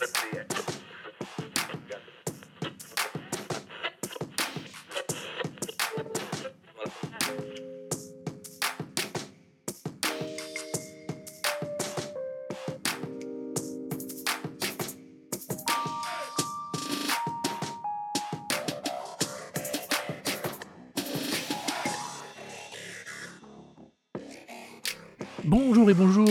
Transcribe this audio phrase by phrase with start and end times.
[0.00, 0.67] Bonjour et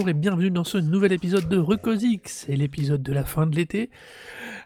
[0.08, 3.58] bonjour et bienvenue dans ce nouvel épisode de Recosix, c'est l'épisode de la fin de
[3.58, 3.90] l'été.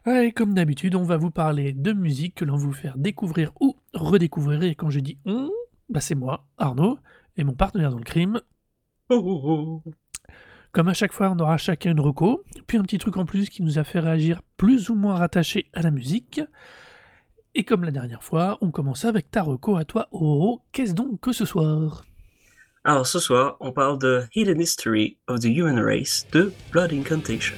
[0.05, 3.51] Et comme d'habitude, on va vous parler de musique que l'on va vous faire découvrir
[3.59, 4.61] ou redécouvrir.
[4.61, 5.49] Et quand je dis on,
[5.89, 6.99] bah c'est moi, Arnaud,
[7.37, 8.39] et mon partenaire dans le crime.
[10.71, 13.49] Comme à chaque fois, on aura chacun une reco, puis un petit truc en plus
[13.49, 16.39] qui nous a fait réagir plus ou moins rattaché à la musique.
[17.55, 20.61] Et comme la dernière fois, on commence avec ta reco à toi, Oro.
[20.71, 22.03] Qu'est-ce donc que ce soir?
[22.83, 27.55] Alors ce soir, on parle de Hidden History of the Human Race de Blood Incantation.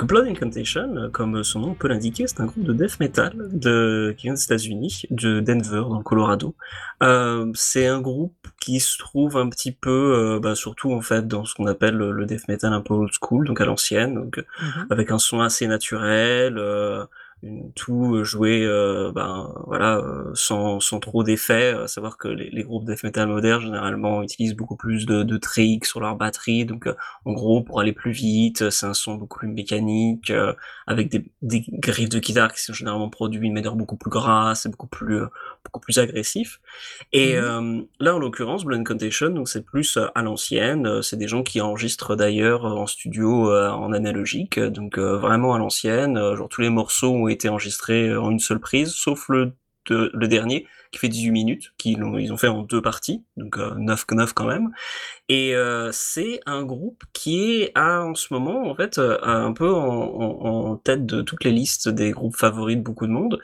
[0.00, 4.14] Donc Blood Incantation, comme son nom peut l'indiquer, c'est un groupe de death metal de...
[4.16, 6.54] qui vient des États-Unis, de Denver, dans le Colorado.
[7.02, 11.28] Euh, c'est un groupe qui se trouve un petit peu, euh, bah, surtout en fait,
[11.28, 14.38] dans ce qu'on appelle le death metal un peu old school, donc à l'ancienne, donc
[14.38, 14.86] mm-hmm.
[14.88, 16.56] avec un son assez naturel.
[16.56, 17.04] Euh,
[17.74, 21.72] tout euh, joué euh, ben voilà euh, sans, sans trop d'effets.
[21.72, 25.86] À savoir que les, groupes death metal modernes généralement utilisent beaucoup plus de, de tricks
[25.86, 26.66] sur leur batterie.
[26.66, 26.88] Donc
[27.24, 30.32] en gros pour aller plus vite c'est un son beaucoup plus mécanique
[30.86, 34.66] avec des, des griffes de guitare qui sont généralement produits une manière beaucoup plus grasse
[34.66, 35.22] et beaucoup plus
[35.64, 36.60] beaucoup plus agressif.
[37.12, 41.02] Et mmh là en l'occurrence Blend Contation donc c'est plus à l'ancienne.
[41.02, 44.58] C'est des gens qui enregistrent d'ailleurs en studio en analogique.
[44.58, 46.16] Donc vraiment à l'ancienne.
[46.34, 49.52] Genre tous les morceaux ont été enregistrés en une seule prise, sauf le,
[49.88, 53.58] le dernier qui fait 18 minutes, qu'ils ont, ils ont fait en deux parties, donc
[53.58, 54.70] euh, 9 9 quand même.
[55.28, 59.52] Et euh, c'est un groupe qui est à, en ce moment en fait euh, un
[59.52, 63.40] peu en, en, tête de toutes les listes des groupes favoris de beaucoup de monde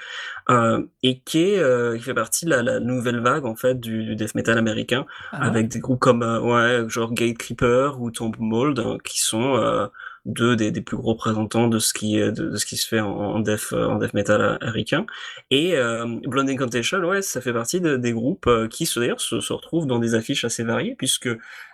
[0.50, 4.04] euh, et qui est qui fait partie de la, la, nouvelle vague en fait du,
[4.04, 8.80] du death metal américain ah avec des groupes comme ouais genre Gatekeeper ou Tomb Mold
[8.80, 9.88] hein, qui sont
[10.26, 13.00] deux des, des, plus gros représentants de ce qui de, de ce qui se fait
[13.00, 15.06] en, en death en death metal américain.
[15.50, 19.40] Et euh, Blonde Incantation ouais ça fait partie de, des groupes euh, qui d'ailleurs se,
[19.40, 21.28] se, retrouvent dans des affiches assez variées puisque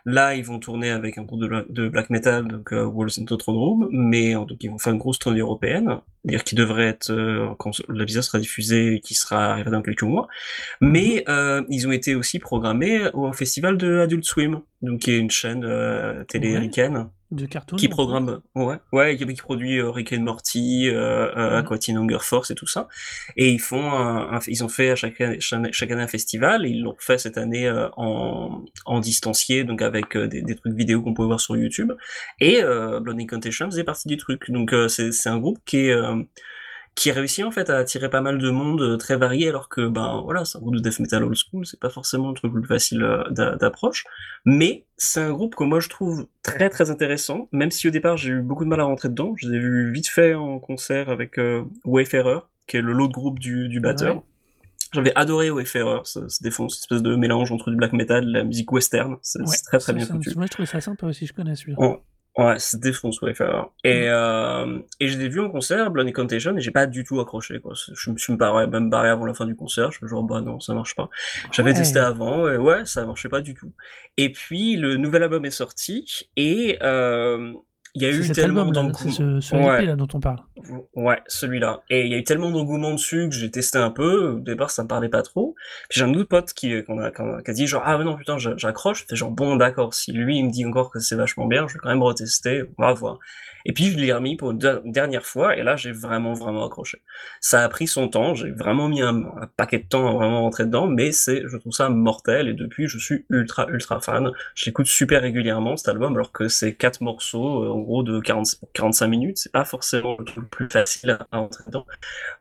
[0.04, 3.36] là ils vont tourner avec un groupe de, de black metal donc uh, Walls into
[3.36, 7.10] Throne Room mais donc ils vont faire une grosse tournée européenne dire qui devrait être
[7.10, 10.28] euh, quand la visa sera diffusée qui sera arrivée dans quelques mois.
[10.80, 15.18] Mais euh, ils ont été aussi programmés au festival de Adult Swim donc qui est
[15.18, 19.90] une chaîne euh, télé américaine de cartoon qui programme ouais ouais qui, qui produit euh,
[19.90, 22.88] Rick and Morty euh, Aquatine Hunger Force et tout ça.
[23.36, 26.66] Et ils font un, un, ils ont fait à chaque, chaque, chaque année un festival
[26.66, 30.54] et ils l'ont fait cette année euh, en, en distancié donc avec euh, des, des,
[30.54, 31.92] trucs vidéo qu'on peut voir sur YouTube.
[32.40, 34.50] Et euh, Blondie Contention faisait partie du truc.
[34.50, 35.94] Donc euh, c'est un groupe qui est
[36.94, 39.88] qui réussit en fait à attirer pas mal de monde euh, très varié alors que
[39.88, 42.52] ben voilà c'est un groupe de death metal old school c'est pas forcément le truc
[42.52, 44.04] le plus facile euh, d'approche
[44.44, 48.16] mais c'est un groupe que moi je trouve très très intéressant même si au départ
[48.16, 50.58] j'ai eu beaucoup de mal à rentrer dedans je les ai vus vite fait en
[50.58, 54.22] concert avec euh, Wayfarer qui est le lot de groupe du, du batteur ouais.
[54.94, 58.44] J'avais adoré Wayfarer, ça se défonce, espèce de mélange entre du black metal et la
[58.44, 60.34] musique western, c'est ouais, très très bien foutu.
[60.36, 61.78] Moi je trouvais ça sympa aussi, je connais celui-là.
[62.34, 62.44] Oh.
[62.44, 63.64] Ouais, c'est défonce Wayfarer.
[63.84, 64.04] Et, mmh.
[64.06, 67.60] euh, et je l'ai vu en concert, Blondie Contation, et j'ai pas du tout accroché,
[67.60, 67.74] quoi.
[67.74, 69.92] Je me suis barré, même barré avant la fin du concert.
[69.92, 71.10] Je me genre, bah non, ça marche pas.
[71.50, 71.76] J'avais ouais.
[71.76, 73.72] testé avant, et ouais, ça marchait pas du tout.
[74.16, 77.52] Et puis, le nouvel album est sorti, et, euh,
[77.94, 78.94] il y a eu tellement d'engouement.
[78.94, 79.84] Ce, ce ouais.
[79.84, 80.38] là dont on parle.
[80.94, 81.82] Ouais, celui-là.
[81.90, 84.32] Et il y a eu tellement d'engouement dessus que j'ai testé un peu.
[84.32, 85.54] Au départ, ça me parlait pas trop.
[85.90, 88.38] Puis j'ai un autre pote qui, qu a, qui a dit genre, ah non, putain,
[88.38, 89.06] j'accroche.
[89.06, 91.74] Fait genre, bon, d'accord, si lui, il me dit encore que c'est vachement bien, je
[91.74, 92.64] vais quand même retester.
[92.78, 93.18] On va voir.
[93.64, 97.02] Et puis je l'ai remis pour une dernière fois, et là j'ai vraiment vraiment accroché.
[97.40, 100.42] Ça a pris son temps, j'ai vraiment mis un, un, paquet de temps à vraiment
[100.42, 104.32] rentrer dedans, mais c'est, je trouve ça mortel, et depuis je suis ultra ultra fan.
[104.54, 108.56] Je l'écoute super régulièrement cet album, alors que c'est quatre morceaux, euh, gros de 40,
[108.74, 111.86] 45 minutes, c'est pas forcément le truc le plus facile à, rentrer dedans.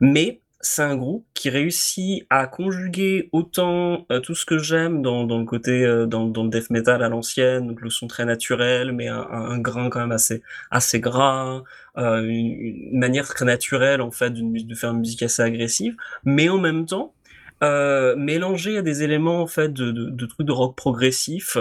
[0.00, 5.24] Mais c'est un groupe qui réussit à conjuguer autant, heu, tout ce que j'aime dans
[5.26, 9.08] le côté, heu, dans le death metal à l'ancienne, donc le son très naturel, mais
[9.08, 11.62] un grain quand même assez assez gras,
[11.98, 16.58] heu, une manière très naturelle en fait de faire une musique assez agressive, mais en
[16.58, 17.14] même temps,
[17.62, 21.56] heu, mélangé à des éléments en fait de trucs de rock progressif,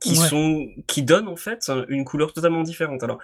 [0.00, 0.28] qui Ouais.
[0.28, 3.02] sont qui donnent en fait une couleur totalement différente.
[3.02, 3.18] Alors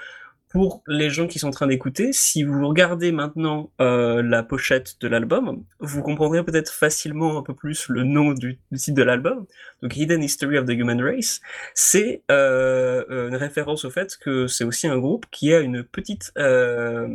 [0.50, 4.94] pour les gens qui sont en train d'écouter, si vous regardez maintenant, heu, la pochette
[5.00, 9.02] de l'album, vous comprendrez peut-être facilement un peu plus le nom du du titre de
[9.02, 9.46] l'album.
[9.82, 11.40] Donc Hidden History of the Human Race,
[11.74, 16.30] c'est, heu, une référence au fait que c'est aussi un groupe qui a une petite,
[16.38, 17.08] heu,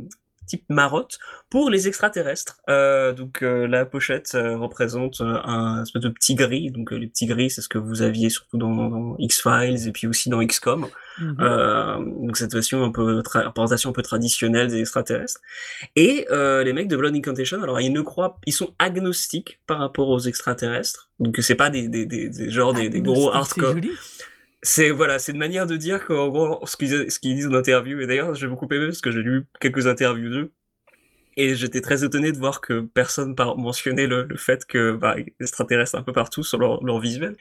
[0.49, 1.19] petite marotte
[1.49, 2.57] pour les extraterrestres.
[2.69, 7.27] Heu, donc heu, la pochette, heu, représente, un espèce de petit gris, donc les petits
[7.27, 10.87] gris, c'est ce que vous aviez surtout dans dans X-Files et puis aussi dans XCOM.
[11.19, 11.41] Mh.
[11.41, 15.41] Hem, donc cette version un peu représentation un peu traditionnelle des extraterrestres
[15.95, 20.09] et les mecs de Blood Incantation, alors ils ne croient ils sont agnostiques par rapport
[20.09, 23.75] aux extraterrestres, donc c'est pas des des des des genre des des gros hardcore.
[24.61, 27.53] C'est voilà, c'est une manière de dire qu'en gros, ce qu'ils ce qu'ils disent en
[27.53, 30.53] interview et d'ailleurs j'ai beaucoup aimé parce que j'ai lu quelques interviews d'eux
[31.39, 35.15] et j'étais très étonné de voir que personne par mentionnait le le fait que, bah,
[35.39, 37.37] extraterrestres un peu partout sur leur leur visuel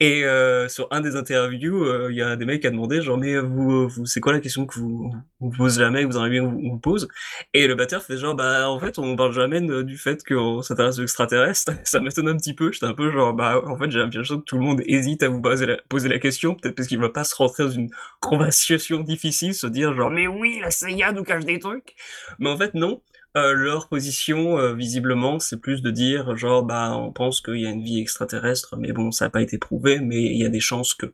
[0.00, 2.70] et heu, sur un des interviews, heu, il y a un des mecs qui a
[2.70, 6.08] demandé genre: «Mais vous, vous c'est quoi la question que vous vous posez jamais, que
[6.08, 7.08] vous aimeriez bien vous pose?»
[7.54, 10.98] et le batteur fait genre: «Bah, en fait, on parle jamais du fait qu'on s'intéresse
[11.00, 11.72] aux extraterrestres».
[11.84, 14.44] Ça m'étonne un petit peu, j'étais un peu genre: «Bah, en fait, j'ai l'impression que
[14.44, 17.12] tout le monde hésite à vous poser la poser la question, peut-être parce qu'il veut
[17.12, 17.90] pas se rentrer dans une
[18.20, 21.94] conversation difficile, se dire genre: «Mais oui, la CIA nous cache des trucs!»
[22.40, 23.02] mais en fait, non.
[23.36, 27.66] Heu, leur position, heu, visiblement, c'est plus de dire genre: «Bah, on pense qu'il y
[27.66, 30.48] a une vie extraterrestre, mais bon, ça a pas été prouvé, mais il y a
[30.48, 31.06] des chances que».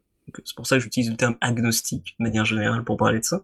[0.44, 3.43] C'est pour ça que j'utilise le terme agnostique, de manière générale, pour parler de ça.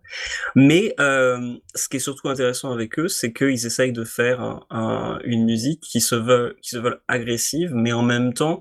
[0.57, 4.61] Mais hem, ce qui est surtout intéressant avec eux, c'est qu'ils essayent de faire un
[4.71, 8.61] un une musique qui se veut qui se veulent agressive, mais en même temps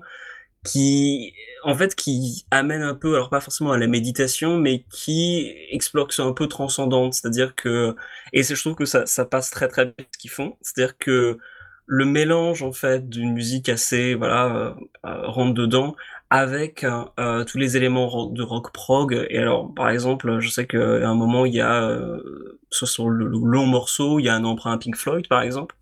[0.64, 1.34] qui
[1.64, 6.08] en fait, qui amène un peu, alors pas forcément à la méditation, mais qui explore,
[6.08, 7.14] qui sont un peu transcendantes.
[7.14, 7.94] C'est-à-dire que
[8.32, 10.56] et c'est je trouve que ça ça passe très, très bien ce qu'ils font.
[10.62, 11.38] C'est-à-dire que
[11.86, 14.46] le mélange en fait d'une musique assez voilà,
[14.76, 15.96] heu heu, rentre dedans
[16.30, 20.78] avec, heu, tous les éléments de rock prog et alors par exemple, je sais qu'à
[21.08, 24.72] un moment il y a, heu, sur le long morceau, il y a un emprunt
[24.72, 25.74] à Pink Floyd, par exemple.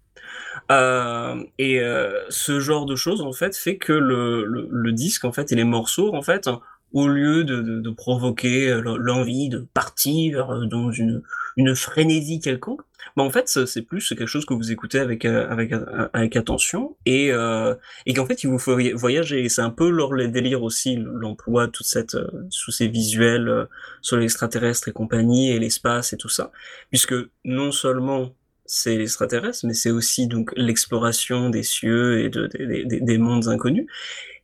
[0.71, 5.25] Hem et heu, ce genre de choses en fait, fait que le le le disque
[5.25, 6.49] en fait et les morceaux en fait,
[6.93, 11.23] au lieu de de de provoquer, l'en l'envie de partir, heu, dans une
[11.57, 12.83] une frénésie quelconque,
[13.17, 15.73] bah, en fait, ce c'est plus quelque chose que vous écoutez avec, heu, avec,
[16.13, 17.77] avec attention et heu
[18.07, 21.69] et qu'en fait, il vous voya voyager c'est un peu leur le délire aussi, l'emploi
[21.69, 22.17] toute cette,
[22.65, 23.67] tous ces visuels,
[24.03, 26.53] sur l'extraterrestre et compagnie et l'espace et tout ça.
[26.91, 27.15] Puisque
[27.45, 28.31] non seulement
[28.69, 33.49] c'est l'extraterrestre, mais c'est aussi donc l'exploration des cieux et de des des des mondes
[33.49, 33.87] inconnus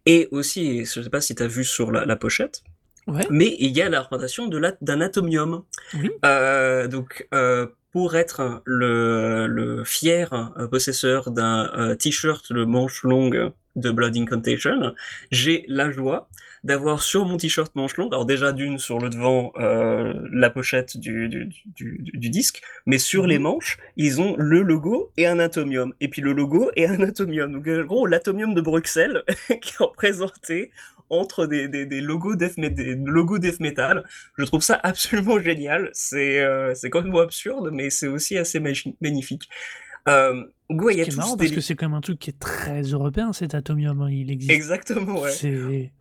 [0.07, 2.63] et aussi, je sais pas si tu as vu sur la la pochette,
[3.07, 3.27] Ouais.
[3.31, 5.63] mais il y a la représentation d'un atomium.
[6.25, 13.05] Heu, donc heu, pour être le le fier, heu, possesseur d'un, heu, t-shirt de manches
[13.05, 14.95] longues de Blood Incantation,
[15.31, 16.29] j'ai la joie
[16.65, 20.97] d'avoir sur mon t-shirt manches longues, alors déjà d'1 sur le devant, heu, la pochette
[20.97, 25.29] du du du du disque, mais sur Mmh les manches, ils ont le logo et
[25.29, 27.53] un atomium et puis le logo et un atomium.
[27.53, 29.23] Donc en gros, l'atomium de Bruxelles
[29.63, 30.73] qui est représenté
[31.11, 34.05] entre des des des logos death mé des logos death metal.
[34.37, 35.91] Je trouve ça absolument génial.
[35.93, 39.49] C'est, heu, c'est complètement absurde, mais c'est aussi assez magnifique.
[40.07, 42.83] Il y a tout marrant parce que c'est quand même un truc qui est très
[42.83, 45.31] européen cet atomium, hein, il existe Exactement, ouais.
[45.31, 45.93] c'est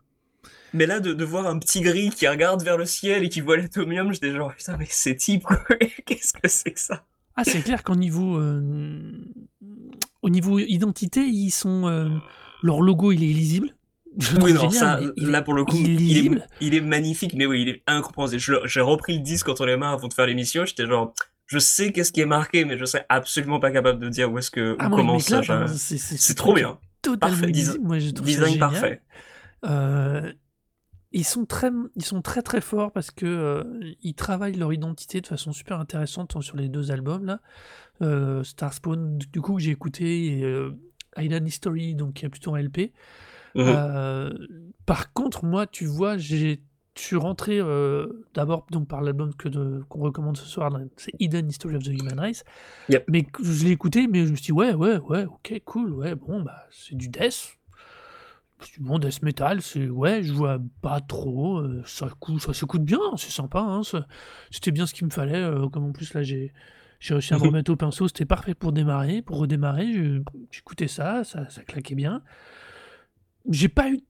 [0.72, 3.40] Mais là, de de voir un petit gris qui regarde vers le ciel et qui
[3.40, 5.64] voit l'atomium, j'étais genre: «Putain, mais ces types quoi,
[6.06, 7.04] qu'est-ce que c'est que ça?»
[7.36, 9.24] Ah, c'est clair qu'au niveau, hem,
[10.22, 12.20] au niveau identité, ils sont, hem,
[12.62, 13.74] leur logo, il est illisible.
[14.18, 17.46] Je Oui, non, ça, il là, pour le coup, il est il est magnifique, mais
[17.46, 18.60] oui, il est incompréhensible.
[18.64, 21.14] J'ai repris le disque entre les mains avant de faire l'émission, j'étais genre:
[21.46, 24.38] «Je sais qu'est-ce qui est marqué, mais je serais absolument pas capable de dire où
[24.38, 26.54] est-ce que Ah où moi, il commence ça, m'éclate, je» c'est c'est ce c'est trop
[26.54, 26.78] bien.
[27.02, 27.78] totalement Parfait.
[27.82, 29.00] Moi, je ça design parfait.
[29.66, 30.34] Heu,
[31.12, 35.20] ils sont très, ils sont très, très forts parce que, heu, ils travaillent leur identité
[35.20, 37.40] de façon super intéressante, sur les 2 albums là.
[38.02, 40.76] Heu, Starspawn, du coup, que j'ai écouté et heu,
[41.16, 42.92] Hidden History, donc qui est plutôt un LP.
[43.54, 43.84] Mmh mh.
[44.28, 46.62] Heu, par contre, moi, tu vois, j'ai
[46.96, 49.48] je suis rentré, heu, d'abord donc par l'album que
[49.88, 52.44] qu'on recommande ce soir, c'est Hidden History of the Human Race,
[52.88, 53.08] Yep.
[53.08, 56.14] mais je l'ai écouté, mais je me suis dit: «Ouais, ouais, ouais, OK, cool, ouais,
[56.16, 57.58] bon, bah, c'est du death».
[58.60, 62.54] C'est du bon death metal, c'est ouais, je vois pas trop, heu, ça cou ça
[62.54, 63.82] s'écoute bien, c'est sympa, hein,
[64.50, 66.52] c'était bien ce qu'il me fallait, comme en plus là j'ai
[67.00, 67.54] J'ai réussi à me Mmh mh.
[67.54, 69.92] remettre au pinceau, c'était parfait pour démarrer, pour redémarrer,
[70.50, 72.22] j'écoutais ça, ça ça claquait bien.
[73.48, 74.00] J'ai pas eu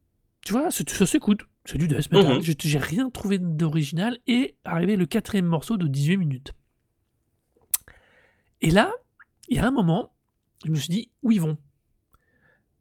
[0.45, 2.39] tu vois, ça s'écoute, c'est du death metal.
[2.39, 2.43] mh.
[2.43, 6.53] J'ai j'ai rien trouvé d'original et arrivé le 4e morceau de 18 minutes.
[8.61, 8.93] Et là,
[9.49, 10.13] il y a un moment,
[10.67, 11.57] je me suis dit: «Où ils vont?»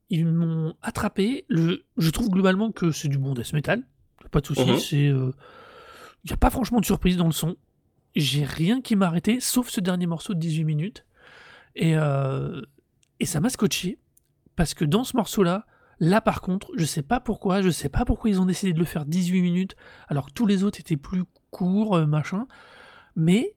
[0.10, 3.84] Ils m'ont attrapé, le je trouve globalement que c'est du bon death metal,
[4.30, 5.08] pas de souci,
[6.26, 7.56] il y a pas franchement de surprise dans le son.
[8.16, 11.06] J'ai rien qui m'a arrêté sauf ce dernier morceau de 18 minutes
[11.76, 12.66] et heu
[13.20, 13.98] et ça m'a scotché
[14.56, 15.66] parce que dans ce morceau-là,
[16.04, 18.80] là par contre, je sais pas pourquoi, je sais pas pourquoi ils ont décidé de
[18.80, 19.76] le faire 18 minutes
[20.10, 22.48] alors que tous les autres étaient plus courts, heu, machin,
[23.16, 23.56] mais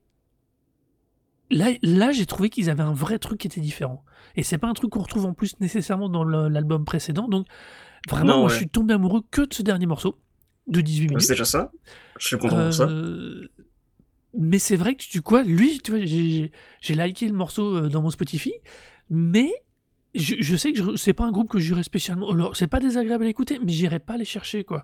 [1.49, 4.03] là là, j'ai trouvé qu'ils avaient un vrai truc qui était différent
[4.35, 7.47] et c'est pas un truc qu'on retrouve en plus nécessairement dans l'album précédent donc
[8.09, 10.19] vraiment Non, moi je suis tombé amoureux que de ce dernier morceau
[10.67, 11.29] de 18 Bah, c'est minutes.
[11.29, 11.71] déjà ça?
[12.19, 12.87] Je suis content pour ça.
[12.87, 13.49] Heu,
[14.37, 16.51] mais c'est vrai que tu quoi, lui, tu vois, j'ai
[16.95, 18.53] liké le morceau, heu, dans mon Spotify,
[19.09, 19.51] mais
[20.15, 23.25] je je sais que c'est pas un groupe que j'irais spécialement alors c'est pas désagréable
[23.25, 24.83] à écouter, mais j'irais pas les chercher quoi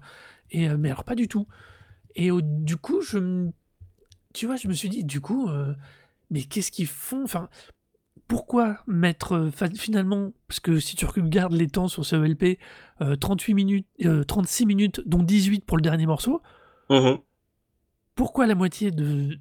[0.52, 1.48] et heu, mais alors pas du tout
[2.16, 3.52] et du coup, je m
[4.34, 5.76] tu vois, je me suis dit: «Du coup, heu,
[6.32, 7.50] mais qu'est-ce qu'ils font?» enfin,
[8.28, 12.60] pourquoi mettre, enfin finalement parce que si tu regardes les temps sur ce LP,
[13.02, 16.42] heu, 38 minutes, heu, 36 minutes dont 18 pour le dernier morceau
[16.90, 17.18] Mmh mh.
[18.16, 19.38] pourquoi la moitié de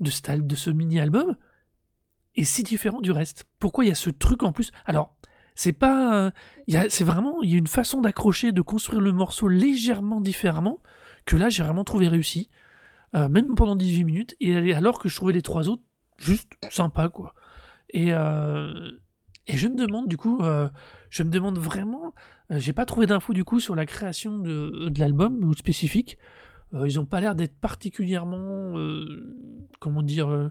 [0.00, 0.10] de
[0.56, 1.36] ce mini album
[2.36, 3.44] est si différent du reste?
[3.58, 4.70] Pourquoi il y a ce truc en plus?
[4.84, 5.16] Alors,
[5.54, 6.32] c'est pas,
[6.88, 10.80] c'est vraiment il y a une façon d'accrocher, de construire le morceau légèrement différemment
[11.24, 12.50] que là, j'ai vraiment trouvé réussi,
[13.16, 15.82] heu, même pendant 18 minutes et alors que je trouvais les 3 autres
[16.18, 17.34] juste sympas quoi
[17.90, 19.00] et heu
[19.48, 20.70] et je me demande du coup, heu,
[21.10, 22.14] je me demande vraiment,
[22.50, 26.18] j'ai pas trouvé d'infos du coup sur la création de de l'album ou spécifique,
[26.74, 28.74] ils ont pas l'air d'être particulièrement,
[29.80, 30.50] comment dire?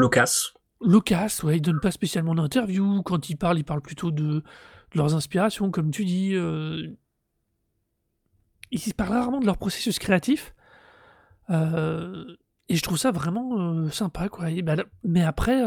[0.00, 0.52] Loquace.
[0.80, 3.02] loquaces, ouais, ils donnent pas spécialement d'interviews.
[3.02, 4.42] Quand ils parlent, ils parlent plutôt de
[4.92, 6.96] de leurs inspirations comme tu dis, heu
[8.72, 10.54] ils parlent rarement de leur processus créatif,
[11.50, 12.38] heu
[12.68, 14.50] et je trouve ça vraiment, heu, sympa quoi.
[14.50, 15.60] Et là mais après,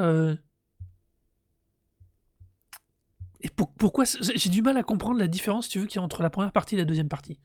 [3.42, 6.00] et pour pourquoi j'ai du mal à comprendre la différence, si tu veux, qu'il y
[6.00, 7.40] a entre la 1re partie et la 2e partie.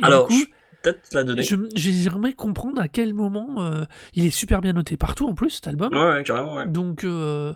[0.00, 0.44] Et du Alors, coup, je
[0.92, 1.42] peut-être la donner.
[1.74, 5.68] j'aimerais comprendre à quel moment, heu il est super bien noté partout en plus cet
[5.68, 6.66] album Ouais, ouais, carrément, ouais.
[6.66, 7.54] donc heu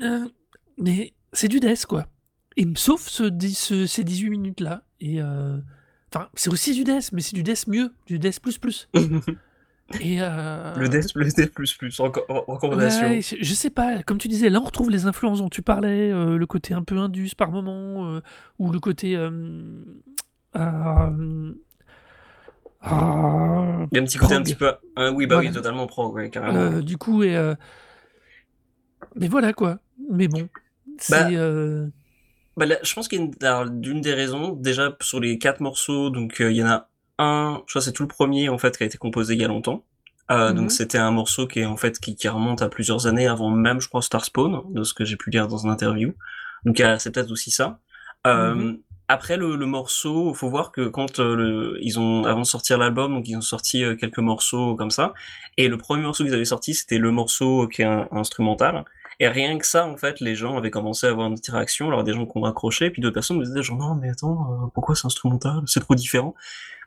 [0.00, 0.30] heu,
[0.78, 2.06] mais c'est du death quoi
[2.56, 7.10] et sauf ce dix ce ces 18 minutes là et enfin, c'est aussi du death,
[7.12, 8.88] mais c'est du death mieux, du death plus plus
[10.00, 12.10] et Le death le death plus plus, ouais,
[12.46, 13.20] recommandation.
[13.40, 16.46] je sais pas, comme tu disais, là, on retrouve les influences dont tu parlais, le
[16.46, 18.20] côté un peu indus par moment,
[18.58, 19.16] ou le côté,
[22.82, 25.52] ah, Il y a un petit côté un petit peu ah oui, bah, oui, Voilà,
[25.52, 27.56] totalement prog, ouais, carrément, heu, du coup et heu
[29.16, 29.78] mais voilà quoi,
[30.10, 30.48] mais bon,
[30.98, 31.90] c'est, Bah heu
[32.56, 35.60] bah, là, je pense qu'il y a une d'une des raisons, déjà sur les 4
[35.60, 38.76] morceaux, donc il y en a un, je crois c'est tout le 1er en fait
[38.76, 39.84] qui a été composé il y a longtemps,
[40.30, 43.26] Mmh donc c'était un morceau qui est en fait qui qui remonte à plusieurs années
[43.26, 46.14] avant même, je crois, Starspawn, de ce que j'ai pu lire dans une interview,
[46.64, 47.80] donc c'est peut-être aussi ça.
[48.24, 48.30] Mmh mh.
[48.30, 48.78] Hem,
[49.12, 53.14] après le le morceau, faut voir que quand, le ils ont avant de sortir l'album,
[53.14, 55.12] donc ils ont sorti, heu, quelques morceaux comme ça
[55.58, 58.84] et le 1er morceau qu'ils avaient sorti, c'était le morceau qui est in instrumental
[59.20, 61.86] et rien que ça, en fait, les gens avaient commencé à avoir une petite réaction.
[61.88, 64.64] Alors des gens qui ont accroché, puis d'autres personnes me disaient genre: «Non mais attends,
[64.66, 65.60] heu, pourquoi c'est instrumental?
[65.66, 66.34] C'est trop différent».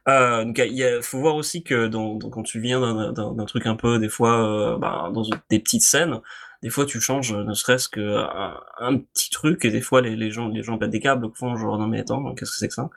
[0.08, 1.88] Donc il faut voir aussi que
[2.30, 2.80] quand tu viens
[3.14, 6.20] d'un truc un peu des fois, ben, dans des petites scènes,
[6.66, 10.32] des fois tu changes, ne serait-ce qu'un un petit truc et des fois les les
[10.32, 12.74] gens les gens pètent des câbles, font genre: «Non mais attends, qu'est-ce que c'est que
[12.74, 12.90] ça?»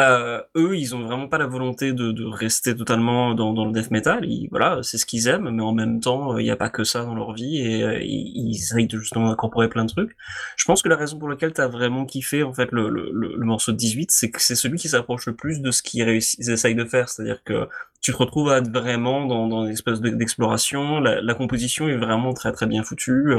[0.00, 3.72] Heu, eux, ils ont vraiment pas la volonté de de rester totalement dans dans le
[3.72, 4.24] death metal.
[4.24, 6.70] Ils voilà, c'est ce qu'ils aiment, mais en même temps, heu, il y a pas
[6.70, 10.16] que ça dans leur vie et heu, ils essayent justement incorporer plein de trucs.
[10.56, 13.10] Je pense que la raison pour laquelle tu as vraiment kiffé en fait le le
[13.12, 16.08] le morceau de 18, c'est que c'est celui qui s'approche le plus de ce qu'ils
[16.50, 17.08] essayent de faire.
[17.08, 17.68] C'est-à-dire que
[18.00, 21.00] tu te retrouves à être vraiment dans dans une espèce de d'exploration.
[21.00, 23.32] La la composition est vraiment très, très bien foutue,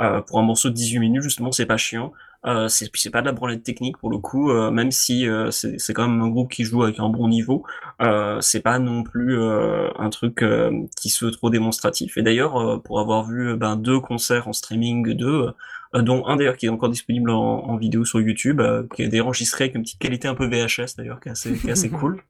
[0.00, 2.12] heu, pour un morceau de 18 minutes justement, c'est pas chiant,
[2.46, 5.26] heu, c'est puis c'est pas de la branlette technique pour le coup, heu, même si,
[5.26, 7.64] heu, c'est c'est quand même un groupe qui joue avec un bon niveau,
[8.02, 12.16] heu, c'est pas non plus, heu, un truc, hem, qui se veut trop démonstratif.
[12.16, 15.52] Et d'ailleurs, heu, pour avoir vu, ben, 2 concerts en streaming d'eux,
[15.94, 18.60] dont un d'ailleurs qui est encore disponible en en vidéo sur YouTube,
[18.94, 21.68] qui est enregistré avec une petite qualité un peu VHS d'ailleurs qui est assez qui
[21.68, 22.22] est assez cool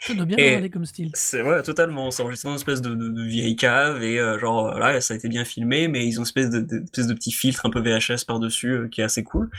[0.00, 1.10] Ça doit bien aller comme style.
[1.14, 4.38] c'est ouais, totalement, c'est enregistré dans une espèce de de de vieille cave et heu,
[4.38, 7.06] genre, voilà, ça a été bien filmé, mais ils ont une espèce de de espèce
[7.06, 9.50] de petit filtre un peu VHS par-dessus, heu, qui est assez cool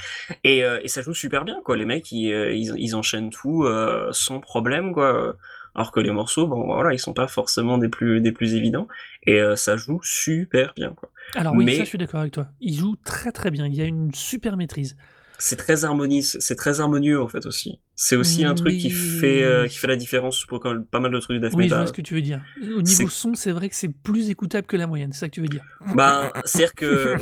[0.43, 1.77] et et ça joue super bien quoi.
[1.77, 3.65] Les mecs ils, ils ils enchaînent tout,
[4.11, 5.35] sans problème quoi,
[5.75, 8.87] alors que les morceaux, bon voilà, ils sont pas forcément des plus des plus évidents
[9.25, 11.09] et euh, ça joue super bien quoi.
[11.35, 12.47] Alors oui, ça je suis d'accord avec toi.
[12.59, 13.67] Il joue très très bien.
[13.67, 14.97] Il y a une super maîtrise.
[15.37, 17.79] C'est très harmonieux, c'est très harmonieux en fait aussi.
[18.03, 21.11] C'est aussi un truc qui fait euh, qui fait la différence pour quand pas mal
[21.11, 21.77] de trucs de death Oui, je metal.
[21.81, 22.41] vois ce que tu veux dire.
[22.75, 25.35] Au niveau son, c'est vrai que c'est plus écoutable que la moyenne, c'est ça que
[25.35, 25.63] tu veux dire.
[25.93, 27.15] Bah, c'est-à-dire que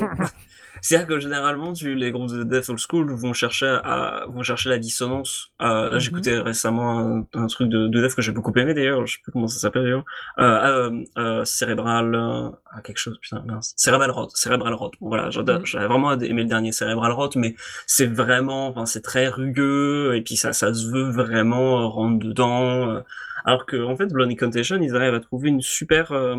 [0.82, 4.70] C'est-à-dire que généralement, tu, les groupes de Death Old School vont chercher à, vont chercher
[4.70, 5.52] la dissonance.
[5.62, 6.00] Euh, là, Mhm.
[6.00, 9.20] j'écoutais récemment un, un truc de, de Death que j'ai beaucoup aimé d'ailleurs, je sais
[9.22, 10.06] plus comment ça s'appelle d'ailleurs.
[10.40, 13.74] Euh, cérébral, ah, quelque chose, putain, mince.
[13.76, 14.92] Cérébral Rot, Cérébral Rot.
[15.02, 15.66] Bon, voilà, Mhm.
[15.66, 17.56] j'avais vraiment aimé le dernier Cérébral Rot, mais
[17.86, 22.28] c'est vraiment, enfin, c'est très rugueux, et puis ça, ça se veut vraiment euh, rentrer
[22.28, 22.90] dedans.
[22.90, 23.02] euh.
[23.46, 26.36] alors que, en fait, Bloody Contention, ils arrivent à trouver une super, euh,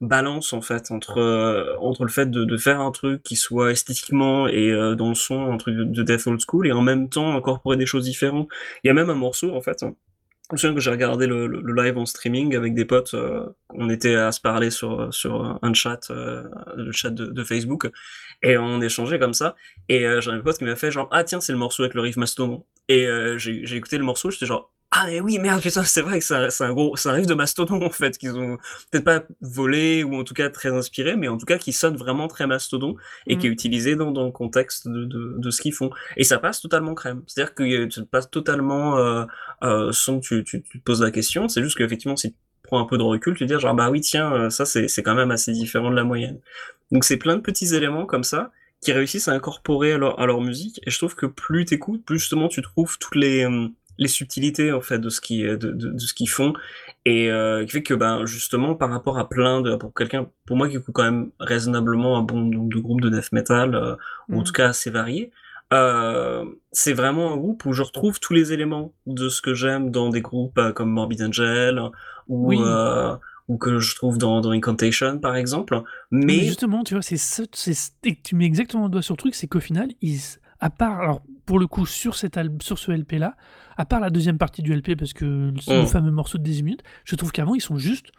[0.00, 4.48] balance en fait entre euh, entre le fait de, faire un truc qui soit esthétiquement
[4.48, 7.34] et dans le son un truc de, de Death Old School et en même temps
[7.36, 8.48] incorporer des choses différentes.
[8.82, 9.78] Il y a même un morceau en fait.
[9.82, 9.86] Je
[10.52, 13.14] me souviens que j'ai regardé le, live en streaming avec des potes.
[13.70, 17.88] on était à se parler sur sur un chat, le chat de, de Facebook,
[18.44, 19.56] et on échangeait comme ça.
[19.88, 21.94] Et euh, j'ai un pote qui m'a fait genre ah tiens c'est le morceau avec
[21.94, 22.64] le riff Mastodon.
[22.88, 26.02] Et euh, j'ai j'ai écouté le morceau, j'étais genre ah mais oui merde putain c'est
[26.02, 28.58] vrai que c'est un, un gros c'est un riff de Mastodon en fait qu'ils ont
[28.92, 31.96] peut-être pas volé ou en tout cas très inspiré mais en tout cas qui sonne
[31.96, 32.94] vraiment très Mastodon
[33.26, 33.52] et qui est Mhm.
[33.52, 35.90] utilisé dans, dans le contexte de, de, de ce qu'ils font.
[36.16, 37.22] Et ça passe totalement crème.
[37.26, 39.24] C'est à dire que tu passes totalement euh,
[39.64, 42.80] euh, sans tu, tu, tu te poses la question c'est juste qu'effectivement si tu prends
[42.80, 45.02] un peu de recul tu te dis genre bah oui tiens euh, ça c'est c'est
[45.02, 46.38] quand même assez différent de la moyenne
[46.92, 50.26] donc c'est plein de petits éléments comme ça qui réussissent à incorporer à leur, à
[50.26, 53.68] leur musique et je trouve que plus t'écoutes plus justement tu trouves toutes les euh,
[53.98, 56.52] les subtilités en fait de ce qui de, de, de ce qu'ils font
[57.04, 60.56] et euh, qui fait que ben justement par rapport à plein de pour quelqu'un pour
[60.56, 63.94] moi qui écoute quand même raisonnablement un bon nombre de groupes de death metal euh,
[64.30, 64.44] ou en Mhm.
[64.44, 65.30] tout cas assez variés
[65.72, 69.90] euh, c'est vraiment un groupe où je retrouve tous les éléments de ce que j'aime
[69.90, 71.80] dans des groupes euh, comme Morbid Angel
[72.28, 72.58] ou Oui.
[73.48, 77.16] Ou que je trouve dans, dans Incantation par exemple Mais mais justement, tu vois, c'est
[77.18, 80.20] c'est, et tu mets exactement le doigt sur le truc, c'est qu'au final, ils,
[80.60, 83.36] à part, alors pour le coup, sur, cet sur ce LP-là,
[83.76, 85.24] à part la deuxième partie du LP, parce que
[85.68, 85.86] le Mm.
[85.86, 88.12] fameux morceau de 10 minutes, je trouve qu'avant, ils sont juste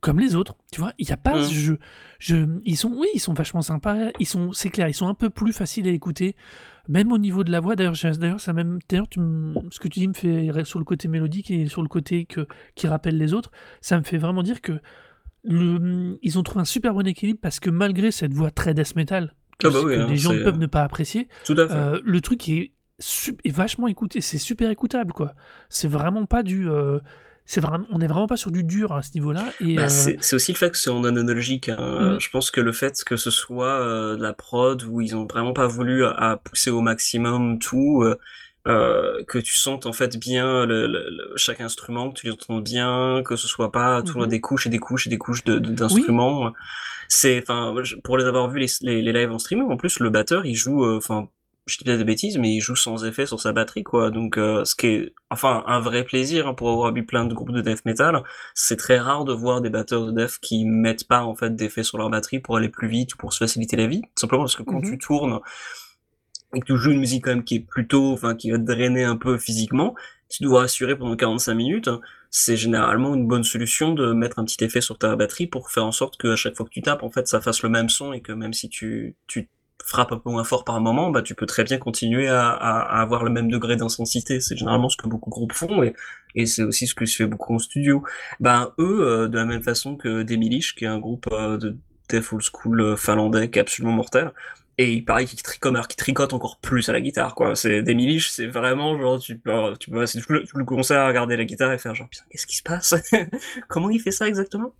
[0.00, 0.56] comme les autres.
[0.72, 1.42] Tu vois, il n'y a pas Mm.
[1.44, 1.78] ce jeu.
[2.18, 4.10] Je, ils sont, oui, ils sont vachement sympas.
[4.20, 6.36] Ils sont, c'est clair, ils sont un peu plus faciles à écouter,
[6.88, 7.74] même au niveau de la voix.
[7.76, 9.20] D'ailleurs, ça même, d'ailleurs, tu
[9.70, 12.46] ce que tu dis me fait sur le côté mélodique et sur le côté que,
[12.74, 14.80] qui rappelle les autres, ça me fait vraiment dire que
[15.44, 18.96] le, ils ont trouvé un super bon équilibre parce que malgré cette voix très death
[18.96, 21.66] metal que, Ah bah oui, que hein, les gens peuvent ne pas apprécier, tout à
[21.68, 22.72] fait euh, le truc est
[23.46, 25.34] vachement écouté, c'est super écoutable quoi.
[25.68, 26.98] C'est vraiment pas du, euh,
[27.50, 29.88] c'est vraiment, on est vraiment pas sur du dur à ce niveau-là et Bah, euh,
[29.88, 31.70] c'est c'est aussi le fait que c'est en analogique.
[31.70, 32.12] hein.
[32.12, 32.20] Mhm.
[32.20, 35.26] Je pense que le fait que ce soit euh, de la prod où ils ont
[35.26, 38.16] vraiment pas voulu à, à pousser au maximum tout, euh,
[38.66, 42.60] euh, que tu sentes en fait bien le, le- le- chaque instrument, que tu l'entends
[42.60, 44.28] bien, que ce soit pas toujours Mhm.
[44.28, 46.52] des couches et des couches et des couches de- de- oui, d'instruments.
[47.08, 50.00] C'est, enfin, je- pour les avoir vus les, les, les lives en streaming, en plus
[50.00, 51.28] le batteur il joue, euh, enfin,
[51.68, 54.10] je dis peut-être des bêtises, mais il joue sans effet sur sa batterie quoi.
[54.10, 57.34] Donc, euh, ce qui est, enfin, un vrai plaisir hein, pour avoir vu plein de
[57.34, 58.22] groupes de death metal
[58.54, 61.84] c'est très rare de voir des batteurs de def qui mettent pas en fait d'effets
[61.84, 64.02] sur leur batterie pour aller plus vite ou pour se faciliter la vie.
[64.16, 64.90] Simplement parce que quand Mhm.
[64.90, 65.40] tu tournes
[66.54, 68.62] et que tu joues une musique quand même qui est plutôt, enfin qui va te
[68.64, 69.94] drainer un peu physiquement,
[70.30, 71.90] tu dois assurer pendant 45 minutes.
[72.30, 75.84] C'est généralement une bonne solution de mettre un petit effet sur ta batterie pour faire
[75.84, 77.88] en sorte que à chaque fois que tu tapes, en fait, ça fasse le même
[77.88, 79.48] son et que même si tu, tu
[79.84, 83.24] frappes un peu moins fort par moment, bah tu peux très bien continuer à, avoir
[83.24, 84.40] le même degré d'intensité.
[84.40, 85.82] C'est généralement ce que beaucoup de groupes font
[86.34, 88.04] et, c'est aussi ce que se fait beaucoup en studio.
[88.38, 91.76] Ben eux, euh, de la même façon que Demilish, qui est un groupe euh, de
[92.08, 94.32] death old school euh, finlandais qui est absolument mortel,
[94.78, 97.56] et il paraît qu'il tricote, encore plus à la guitare, quoi.
[97.56, 101.08] C'est Demilish, c'est vraiment genre tu peux, tu peux passer tout le, tout concert à
[101.08, 102.94] regarder la guitare et faire genre putain qu'est-ce qui se passe?
[103.68, 104.72] Comment il fait ça exactement?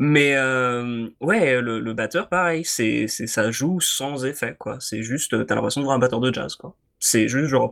[0.00, 4.78] Mais euh, ouais, le, le batteur pareil, c'est ça joue sans effet, quoi.
[4.80, 6.74] C'est juste t'as l'impression de voir un batteur de jazz, quoi.
[6.98, 7.70] C'est juste genre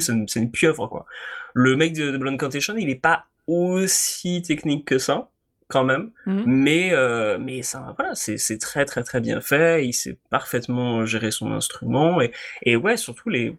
[0.00, 1.06] c'est une pieuvre, quoi.
[1.54, 5.30] Le mec de, de Blonde Contention, il est pas aussi technique que ça,
[5.68, 6.10] quand même.
[6.26, 6.44] Mhm.
[6.46, 9.86] Mais, euh, mais ça, voilà, c'est, c'est très, très, très bien fait.
[9.86, 12.20] Il sait parfaitement gérer son instrument.
[12.20, 13.56] Et, et ouais, surtout, les,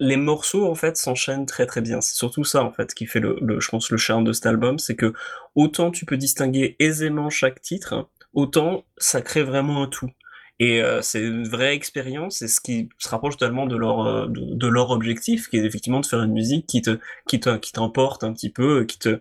[0.00, 2.00] les morceaux, en fait, s'enchaînent très, très bien.
[2.00, 4.46] C'est surtout ça, en fait, qui fait le, le, je pense, le charme de cet
[4.46, 4.78] album.
[4.78, 5.12] C'est que
[5.54, 10.10] autant tu peux distinguer aisément chaque titre, autant ça crée vraiment un tout.
[10.58, 14.26] Et euh, c'est une vraie expérience, et ce qui se rapproche totalement de leur euh,
[14.26, 17.58] de, de leur objectif, qui est effectivement de faire une musique qui te qui te
[17.58, 19.20] qui t'emporte un petit peu, qui te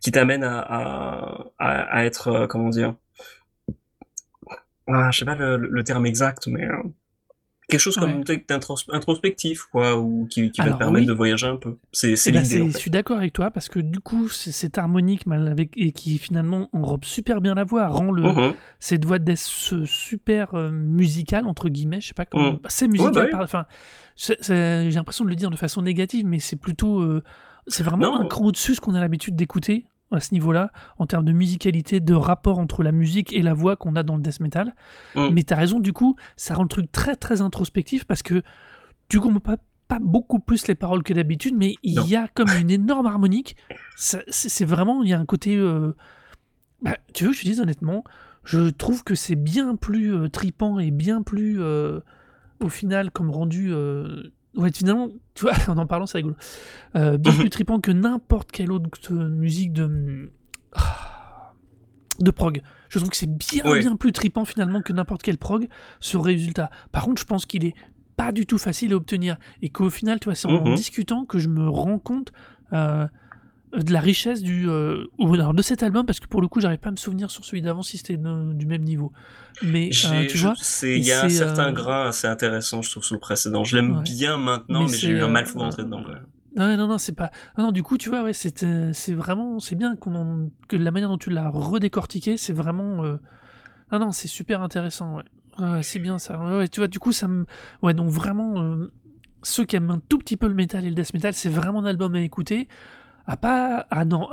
[0.00, 2.94] qui t'amène à, à, à, à être euh, comment dire,
[4.86, 6.82] ah, je sais pas le, le terme exact, mais euh,
[7.68, 8.44] Quelque chose comme Ouais.
[8.90, 11.76] introspectif quoi ou qui qui va te permettre de voyager un peu.
[11.92, 14.52] C'est Et bah, l'idée, en je suis d'accord avec toi parce que du coup, c'est
[14.52, 18.52] cette harmonique mal avec et qui finalement enrobe super bien la voix, rend le mh.
[18.80, 22.56] cette voix su super, heu, «musicale» entre guillemets, je sais pas comment Mmh.
[22.62, 23.44] bah, c'est Ouais, bah, musical oui.
[23.44, 23.66] enfin,
[24.16, 27.22] j'ai l'impression de le dire de façon négative, mais c'est plutôt, heu,
[27.68, 31.26] c'est vraiment un cran au-dessus ce qu'on a l'habitude d'écouter à ce niveau-là, en termes
[31.26, 34.40] de musicalité, de rapport entre la musique et la voix qu'on a dans le death
[34.40, 34.74] metal.
[35.14, 35.28] Mmh.
[35.32, 38.42] Mais tu as raison, du coup, ça rend le truc très, très introspectif parce que
[39.08, 39.56] tu comprends pas
[39.88, 43.56] pas beaucoup plus les paroles que d'habitude, mais il y a comme une énorme harmonique.
[43.96, 45.96] C'est vraiment il y a un côté, heu,
[46.82, 48.04] bah, tu veux que je te dise honnêtement,
[48.44, 52.02] je trouve que c'est bien plus, heu, tripant et bien plus, heu,
[52.60, 55.52] au final comme rendu, heu, ouais finalement, tu vois?
[55.68, 56.36] En en parlant, c'est rigolo.
[56.96, 60.28] Heu, bien plus tripant que n'importe quelle autre musique de, mmh,
[62.20, 62.62] de prog.
[62.88, 63.80] Je trouve que c'est bien, Ouais.
[63.80, 65.68] bien plus tripant finalement que n'importe quel prog,
[66.00, 66.70] ce résultat.
[66.92, 67.74] Par contre, je pense qu'il est
[68.16, 70.68] pas du tout facile à obtenir et qu'au final, tu vois, c'est en Mmh en
[70.70, 70.74] mh.
[70.74, 72.32] discutant que je me rends compte,
[72.72, 73.06] heu,
[73.76, 76.88] de la richesse du, alors de cet album parce que pour le coup, j'arrive pas
[76.88, 79.12] à me souvenir sur celui d'avant si c'était du même niveau.
[79.62, 80.54] Mais, J'ai tu je vois?
[80.96, 83.64] il y a un c'est, certain heu grain assez intéressant, je trouve, sous le précédent.
[83.64, 84.04] Je l'aime Ouais.
[84.04, 86.02] bien maintenant, Mais mais j'ai eu un mal fou d'entrer dedans,
[86.56, 89.60] ouais, non, non, c'est pas non, non, du coup, tu vois, ouais, c'était c'est vraiment
[89.60, 93.02] c'est bien en que la manière dont tu l'as redécortiqué, c'est vraiment,
[93.92, 95.82] non, non, c'est super intéressant, ouais.
[95.82, 96.40] C'est bien ça.
[96.70, 97.44] Tu vois, du coup, ça me
[97.82, 98.76] ouais, donc vraiment,
[99.42, 101.80] ceux qui aiment un tout petit peu le métal et le death metal, c'est vraiment
[101.80, 102.68] un album à écouter.
[103.28, 104.28] À pas à non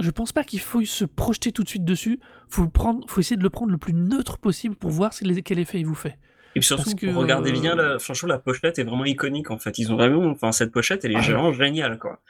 [0.00, 2.18] je pense pas qu'il faut se projeter tout de suite dessus.
[2.48, 2.68] Faut
[3.06, 5.86] faut essayer de le prendre le plus neutre possible pour voir si quel effet il
[5.86, 6.18] vous fait.
[6.54, 9.58] Et puis surtout, que, regardez bien heu la franchement, la pochette est vraiment iconique, en
[9.58, 9.78] fait.
[9.78, 12.20] Ils ont vraiment enfin, cette pochette, elle est Ah vraiment géniale, quoi.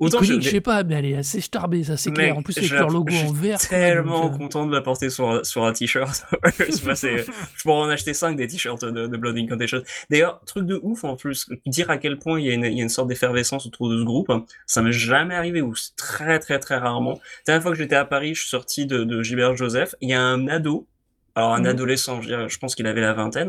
[0.00, 2.36] Autant je Iconique, je les sais pas, mais elle est assez starbée, ça, c'est clair.
[2.36, 4.66] En plus, je avec leur logo je suis en vert, quoi, donc tellement heu content
[4.66, 6.24] de la porter sur un sur un t-shirt.
[6.58, 9.82] Je je pourrais en acheter 5 des t-shirts de de Blood Incantation.
[10.10, 12.76] D'ailleurs, truc de ouf en plus, dire à quel point il y a une il
[12.76, 14.32] y a une sorte d'effervescence autour de ce groupe,
[14.66, 17.20] ça m'est jamais arrivé ou très, très, très rarement.
[17.46, 20.08] La dernière fois que j'étais à Paris, je suis sorti de de Gilbert Joseph, il
[20.08, 20.88] y a un ado,
[21.34, 21.66] alors un mh.
[21.66, 23.48] adolescent, je dirais, je pense qu'il avait la vingtaine,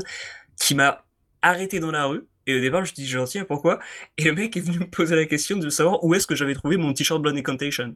[0.60, 1.06] qui m'a
[1.41, 3.80] arrêté dans la rue et au départ, je dis: «Gentil, pourquoi?»
[4.17, 6.56] et le mec est venu me poser la question de savoir où est-ce que j'avais
[6.56, 7.96] trouvé mon t-shirt Blood Incantation.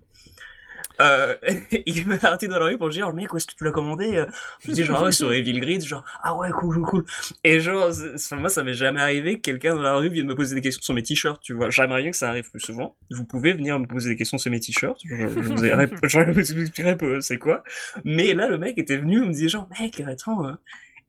[1.00, 1.38] Heu,
[1.86, 3.72] il m'a arrêté dans la rue pour me dire: «Mec, où est-ce que tu l'as
[3.72, 4.28] commandé, heu?»
[4.66, 7.06] je dis genre: «Ouais, sur Evil Grid», genre: «Ah ouais, cool, cool, cool»
[7.44, 7.92] et genre,
[8.32, 10.82] moi, ça m'est jamais arrivé que quelqu'un dans la rue vienne me poser des questions
[10.82, 11.70] sur mes t-shirts, tu vois?
[11.70, 12.96] J'aimerais bien que ça arrive plus souvent.
[13.12, 17.38] Vous pouvez venir me poser des questions sur mes t-shirts, je vous expliquerai peu c'est
[17.38, 17.64] quoi.
[18.04, 20.56] Mais là, le mec était venu, il me disait genre: «Mec, attends, heu»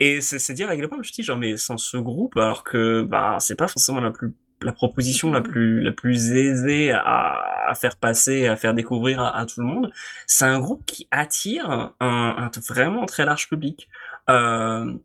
[0.00, 2.36] et c'est dire à quel point je me suis dit genre: «Mais sans ce groupe»
[2.36, 6.92] alors que, bah, c'est pas forcément la plus la proposition la plus la plus aisée
[6.92, 9.92] à à faire passer, à faire découvrir à à tout le monde.
[10.26, 13.88] C'est un groupe qui attire un un vraiment très large public.
[14.28, 15.00] Hem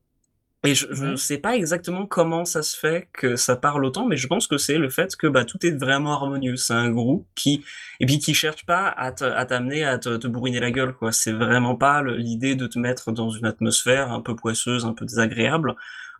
[0.65, 1.17] et je Ouais.
[1.17, 4.57] sais pas exactement comment ça se fait que ça parle autant, mais je pense que
[4.57, 6.55] c'est le fait que, bah, tout est vraiment harmonieux.
[6.55, 7.65] C'est un groupe qui
[7.99, 11.11] et puis qui cherche pas à t'amener à te te bourriner la gueule, quoi.
[11.11, 15.03] C'est vraiment pas l'idée de te mettre dans une atmosphère un peu poisseuse, un peu
[15.05, 15.75] désagréable,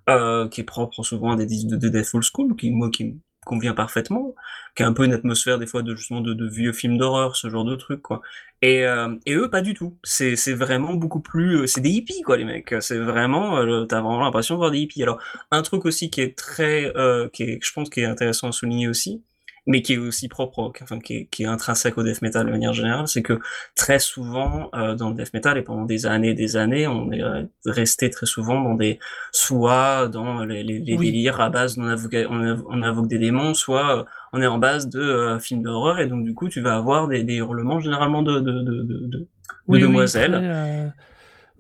[0.10, 2.90] heu, qui est propre souvent à des disques de de death old school, qui moi,
[2.92, 3.14] qui me
[3.46, 4.34] convient parfaitement,
[4.76, 7.36] qui a un peu une atmosphère des fois de justement de de vieux films d'horreur,
[7.36, 8.22] ce genre de truc, quoi
[8.62, 9.98] et hem et eux, pas du tout.
[10.04, 12.74] C'est c'est vraiment beaucoup plus, heu, c'est des hippies, quoi, les mecs.
[12.82, 15.04] C'est vraiment, heu, tu as vraiment l'impression de voir des hippies.
[15.04, 15.20] Alors,
[15.52, 18.52] un truc aussi qui est très, heu, qui est je pense qui est intéressant à
[18.54, 19.24] souligner aussi,
[19.66, 22.46] mais qui est aussi propre au enfin, qui est qui est intrinsèque au death metal
[22.46, 23.40] de manière générale, c'est que
[23.76, 27.12] très souvent, heu, dans le death metal et pendant des années et des années, on
[27.12, 29.00] est, heu, resté très souvent dans des
[29.32, 31.06] soit dans les les les Oui.
[31.08, 34.48] délires à base on invoque on inv on invoque des démons, soit, heu, on est
[34.48, 37.36] en base de, heu, films d'horreur et donc du coup, tu vas avoir des des
[37.36, 39.28] hurlements généralement de de de de de
[39.68, 40.42] Oui, demoiselles.
[40.42, 40.92] oui,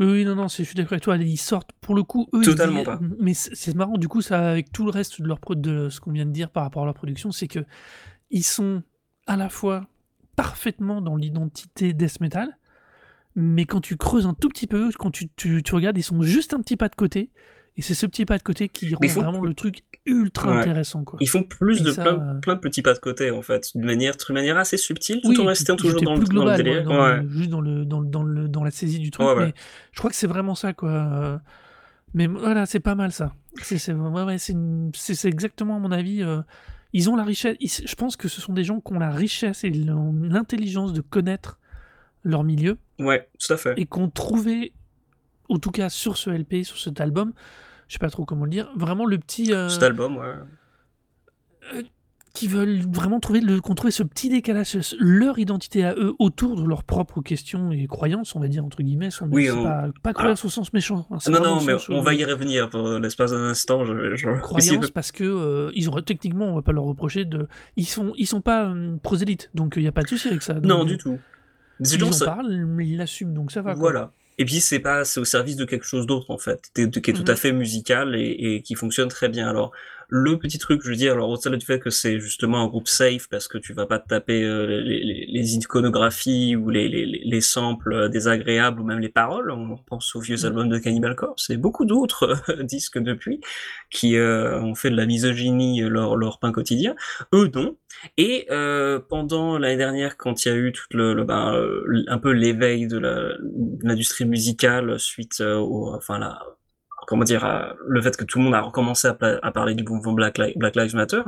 [0.04, 1.18] oui, non, non, je suis d'accord avec toi.
[1.18, 3.00] Ils sortent pour le coup, eux, ils Totalement pas.
[3.20, 6.00] mais c'est marrant du coup, ça avec tout le reste de leur prod de ce
[6.00, 8.84] qu'on vient de dire par rapport à leur production, c'est qu'ils sont
[9.28, 9.88] à la fois
[10.36, 12.58] parfaitement dans l'identité death metal,
[13.36, 16.22] mais quand tu creuses un tout petit peu, quand tu tu tu regardes, ils sont
[16.22, 17.32] juste un petit pas de côté
[17.78, 20.58] et c'est ce petit pas de côté qui rend font vraiment le truc ultra ouais.
[20.62, 23.00] intéressant, quoi Ils font plus et de ça, plein heu plein de petits pas de
[23.00, 26.28] côté, en fait, d'une manière manière assez subtile, tout en restant toujours dans le plus
[26.30, 26.84] dans le global délire.
[26.84, 27.22] dans Ouais.
[27.22, 29.54] le juste dans le dans le dans le dans la saisie du truc, Ouais, mais
[29.92, 31.42] je crois que c'est vraiment ça, quoi,
[32.14, 33.34] mais voilà, c'est pas mal ça.
[33.62, 36.44] C'est exactement à mon avis, heu,
[36.92, 39.10] ils ont la richesse ils je pense que ce sont des gens qui ont la
[39.12, 41.60] richesse et l'intelligence de connaître
[42.24, 43.74] leur milieu Ouais, tout à fait.
[43.78, 44.74] et qui ont trouvé,
[45.54, 47.34] en tout cas sur ce LP, sur cet album,
[47.88, 50.34] je sais pas trop comment le dire, vraiment le petit, Cet heu album, ouais.
[51.76, 51.84] heu,
[52.34, 53.62] qui veulent vraiment trouver le
[53.92, 58.40] ce petit décalage, leur identité à eux autour de leurs propres questions et croyances, on
[58.40, 61.62] va dire entre guillemets, Oui, on pas pas croyance au sens méchant, hein, non, non,
[61.62, 65.92] mais on va heu y revenir pour l'espace d'un instant, je croyance parce que, ils
[65.92, 69.52] ont techniquement, on va pas leur reprocher de ils sont ils sont pas, hem, prosélytes,
[69.54, 71.20] donc il y a pas de souci avec ça, Non, du tout.
[71.80, 74.14] Ils en ça parlent, mais ils l'assument, donc ça va, quoi.
[74.38, 77.14] Et puis c'est pas c'est au service de quelque chose d'autre, en fait, qui est
[77.14, 77.38] tout Mmh à mh.
[77.38, 79.50] fait musical et et qui fonctionne très bien.
[79.50, 79.72] Alors,
[80.16, 82.88] le petit truc, je veux dire, alors au-delà du fait que c'est justement un groupe
[82.88, 86.88] safe parce que tu vas pas te taper, heu, les les les iconographies ou les
[86.88, 89.50] les les les samples, heu, désagréables ou même les paroles.
[89.50, 90.46] On pense aux vieux Mmh.
[90.46, 93.42] albums de Cannibal Corpse et beaucoup d'autres disques depuis
[93.90, 96.96] qui, ont fait de la misogynie leur leur pain quotidien.
[97.34, 97.76] Eux, non
[98.18, 98.48] et
[99.10, 101.56] pendant l'année dernière, quand il y a eu tout le le ben,
[102.08, 103.00] un peu l'éveil de
[103.84, 106.40] l'industrie musicale suite, au enfin la
[107.08, 107.44] comment dire?
[107.46, 110.14] À le fait que tout le monde a recommencé à pa à parler du mouvement
[110.14, 111.22] Black Li Black Lives Matter.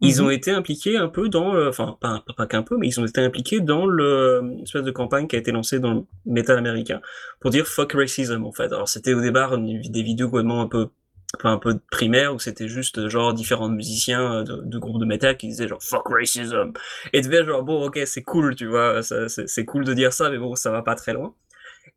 [0.00, 0.32] Ils ont mh.
[0.32, 3.20] été impliqués un peu dans, heu, enfin pas pas qu'un peu, mais ils ont été
[3.20, 7.00] impliqués dans le, espèce de campagne qui a été lancée dans le métal américain
[7.40, 8.72] pour dire: «Fuck racism», en fait.
[8.72, 10.88] Alors c'était au départ des vidéos complètement un peu
[11.44, 15.46] un peu primaires où c'était juste genre différents musiciens, de de groupes de métal qui
[15.48, 16.72] disaient genre: «Fuck racism»
[17.12, 19.00] et tu genre: «Bon OK, c'est cool», tu vois?
[19.02, 21.34] C'est cool de dire ça, mais bon, ça va pas très loin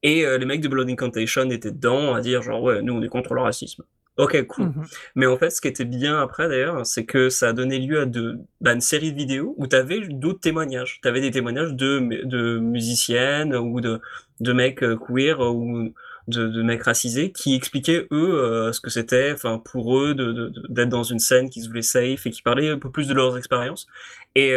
[0.03, 3.01] et heu, les mecs de Blood Incantation étaient dedans à dire genre: «Ouais, nous on
[3.01, 3.83] est contre le racisme».
[4.17, 4.85] OK, cool, Mmh mh.
[5.15, 7.99] mais en fait, ce qui était bien après d'ailleurs, c'est que ça a donné lieu
[8.01, 10.99] à de bah, une série de vidéos où tu avais d'autres témoignages.
[11.01, 13.99] Tu avais des témoignages de mu de musiciennes ou de
[14.39, 15.91] de mecs, heu, queer ou
[16.27, 20.31] de de mecs racisés qui expliquaient eux, heu, ce que c'était, enfin pour eux de
[20.31, 22.91] de de d'être dans une scène qui se voulait safe et qui parlaient un peu
[22.91, 23.87] plus de leurs expériences
[24.35, 24.53] et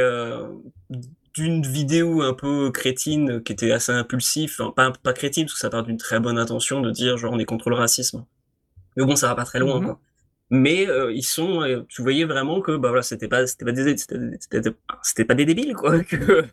[1.37, 5.61] d'une vidéo un peu crétine qui était assez impulsif, enfin pas pas crétine parce que
[5.61, 8.25] ça part d'une très bonne intention de dire genre: «On est contre le racisme».
[8.97, 10.01] Mais bon, ça va pas très loin, quoi.
[10.51, 13.73] Mais heu, ils sont, heu, tu voyais vraiment que, bah, voilà, c'était pas c'était pas
[13.73, 13.97] des
[15.03, 16.45] c'était pas des débiles, quoi, que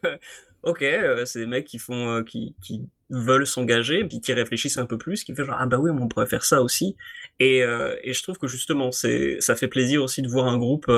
[0.63, 0.85] OK,
[1.25, 5.23] c'est des mecs qui font, qui qui veulent s'engager puis qui réfléchissent un peu plus,
[5.23, 6.95] qui fait genre: «Ah bah oui, on pourrait faire ça aussi»
[7.39, 10.89] et et je trouve que justement, c'est ça fait plaisir aussi de voir un groupe,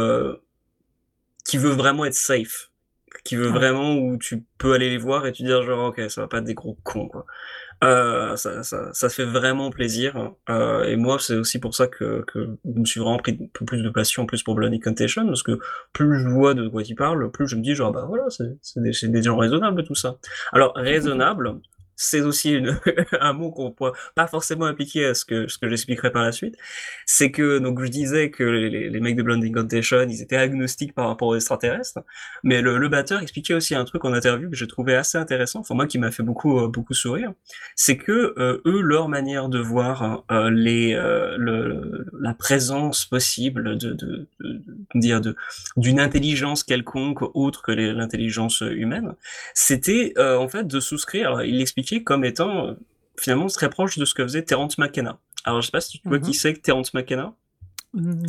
[1.45, 2.71] qui veut vraiment être safe,
[3.23, 3.51] qui veut Ouais.
[3.51, 6.37] vraiment où tu peux aller les voir et te dire genre: «OK, ça va pas
[6.39, 7.25] être des gros cons, quoi».
[7.83, 12.23] Heu, ça ça ça fait vraiment plaisir, heu et moi, c'est aussi pour ça que
[12.27, 15.25] que je me suis vraiment pris un peu plus de passion plus pour Blood Incantation
[15.27, 15.59] parce que
[15.93, 18.81] plus je vois de quoi ils parlent, plus je me dis genre: «Bah voilà, c'est
[18.81, 20.17] des des gens raisonnables tout ça».
[20.53, 21.55] Alors raisonnable,
[21.95, 22.57] c'est aussi
[23.19, 26.31] un mot qu'on pourra pas forcément appliquer à ce que ce que j'expliquerai par la
[26.31, 26.55] suite.
[27.05, 31.07] C'est que donc je disais que les mecs de Blood Incantation, ils étaient agnostiques par
[31.07, 31.99] rapport aux extraterrestres,
[32.43, 35.75] mais le batteur expliquait aussi un truc en interview que j'ai trouvé assez intéressant, enfin
[35.75, 37.33] moi qui m'a fait beaucoup, heu, beaucoup sourire.
[37.75, 40.93] C'est que, heu, eux, leur manière de voir, heu, les,
[42.19, 44.27] la présence possible de
[44.95, 45.21] dire
[45.77, 49.13] d'une intelligence quelconque autre que l'intelligence, humaine,
[49.53, 51.61] c'était, en fait de souscrire il
[52.03, 52.77] comme étant, heu,
[53.17, 55.19] finalement très proche de ce que faisait Terence McKenna.
[55.43, 56.33] Alors je sais pas si tu vois qui mh.
[56.33, 57.33] c'est Terence McKenna?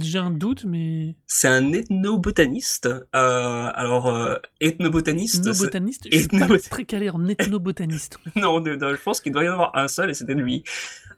[0.00, 6.08] J'ai un doute, mais C'est un ethnobotaniste, heu, alors, heu, ethnobotaniste, c'est Ethnobotaniste?
[6.12, 8.18] Je suis pas ethnobot très calé en ethnobotaniste.
[8.36, 10.62] non, je pense qu'il doit y en avoir un seul et c'était lui.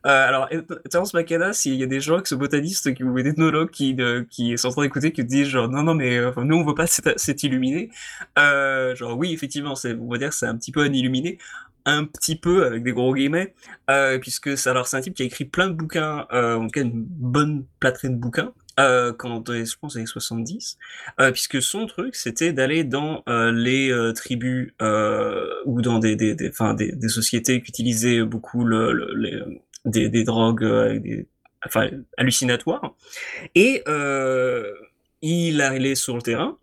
[0.07, 0.49] Heu, alors
[0.91, 4.27] Terence McKenna, s'il y a des gens qui sont botanistes qui ou ethnologues qui de
[4.31, 6.65] qui sont en train d'écouter, qui te disent genre: «Non, non, mais enfin nous on
[6.65, 7.91] veut pas cet illuminé»,
[8.37, 11.39] genre oui effectivement, c'est on va dire que c'est un petit peu un illuminé,
[11.89, 13.55] un petit peu avec des gros guillemets,
[13.91, 16.71] heu, puisque alors c'est un type qui a écrit plein de bouquins, heu, en tout
[16.71, 20.79] cas une bonne plâtrée de bouquins, heu, quand je pense les 70,
[21.21, 24.75] heu, puisque son truc c'était d'aller dans, les, tribus,
[25.65, 29.43] ou dans des des des sociétés qui utilisaient beaucoup le le les,
[29.87, 30.67] des des drogues,
[31.65, 32.95] enfin hallucinatoires.
[33.55, 33.83] Et
[35.23, 36.59] il allait sur le terrain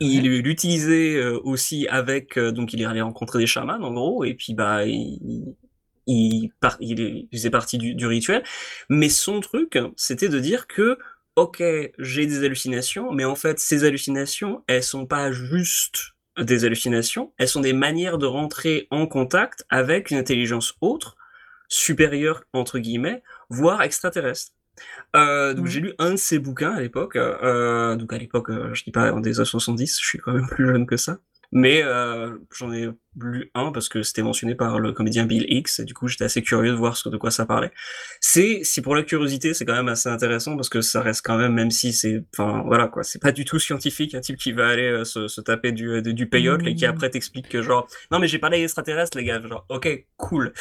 [0.00, 0.38] il Ouais.
[0.42, 4.54] l'utilisait, heu, aussi avec, heu, donc il allé rencontrer des chamans en gros et puis
[4.54, 5.56] bah, il
[7.32, 8.42] faisait partie du du rituel,
[8.90, 10.98] mais son truc, c'était de dire que:
[11.36, 11.62] «OK,
[11.98, 17.48] j'ai des hallucinations, mais en fait ces hallucinations, elles sont pas juste des hallucinations, elles
[17.48, 21.16] sont des manières de rentrer en contact avec une intelligence autre,
[21.68, 24.52] "supérieure" entre guillemets, voire extraterrestre».
[25.16, 28.84] Heu, donc j'ai lu un de ses bouquins à l'époque, heu, donc à l'époque, je
[28.84, 31.18] dis pas dans les années 70, je suis quand même plus jeune que ça
[31.52, 35.80] Mais euh, j'en ai lu un parce que c'était mentionné par le comédien Bill Hicks
[35.80, 37.72] et du coup j'étais assez curieux de voir ce, de quoi ça parlait.
[38.20, 41.36] C'est, si pour la curiosité, c'est quand même assez intéressant parce que ça reste quand
[41.36, 44.52] même, même si c'est, enfin voilà quoi, c'est pas du tout scientifique, un type qui
[44.52, 46.90] va aller euh, se, se, taper du, euh, du payote et qui mmh.
[46.90, 50.52] après t'explique que genre, non mais j'ai parlé extraterrestre les gars, genre ok cool.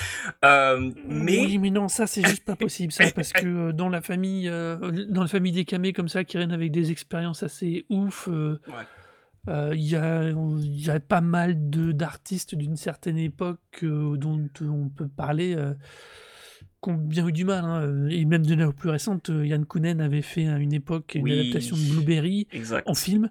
[0.44, 4.02] Euh, mais oui mais non ça c'est juste pas possible ça parce que dans la
[4.02, 8.28] famille, dans la famille des camés comme ça qui viennent avec des expériences assez ouf.
[8.28, 8.86] Ouais
[9.48, 9.96] euh, il y
[10.90, 15.74] a pas mal de d'artistes d'une certaine époque, euh, dont on peut parler, euh,
[16.84, 20.02] qui ont bien eu du mal, hein, et même de la plus récente, Yann Kounen
[20.02, 22.48] avait fait à une époque une adaptation de Blueberry
[22.86, 23.30] en film.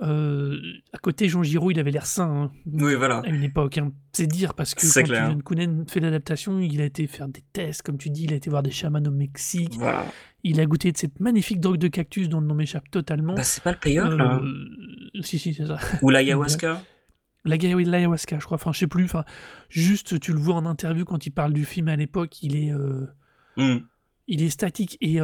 [0.00, 0.56] Euh,
[0.92, 3.18] à côté, Jean Giraud, il avait l'air sain hein, Oui, voilà.
[3.18, 3.78] à une époque.
[3.78, 3.92] Hein.
[4.12, 7.82] C'est dire parce que quand Yann Kounen fait l'adaptation, il a été faire des tests,
[7.82, 9.74] comme tu dis, il a été voir des chamans au Mexique.
[10.44, 13.34] Il a goûté de cette magnifique drogue de cactus dont le nom m'échappe totalement.
[13.34, 14.40] Bah, c'est pas le payoff, là.
[14.40, 15.78] Euh, si, si, c'est ça.
[16.02, 16.82] Ou l'ayahuasca
[17.44, 18.56] L'ayahuasca, je crois.
[18.56, 19.04] Enfin, je sais plus.
[19.04, 19.24] Enfin,
[19.68, 22.72] juste, tu le vois en interview quand il parle du film à l'époque, il est,
[22.72, 23.06] euh,
[23.56, 23.78] hmm.
[24.28, 24.96] il est statique.
[25.00, 25.18] Et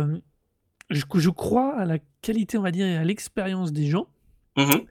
[0.91, 4.09] je, je, crois à la qualité, on va dire, et à l'expérience des gens.
[4.57, 4.85] Mmh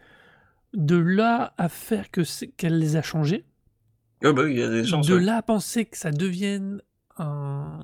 [0.74, 2.22] de là à faire que
[2.58, 3.46] qu'elle les a changés.
[4.24, 5.08] Oh bah il y a des chances.
[5.08, 6.82] De là à penser que ça devienne
[7.18, 7.80] un.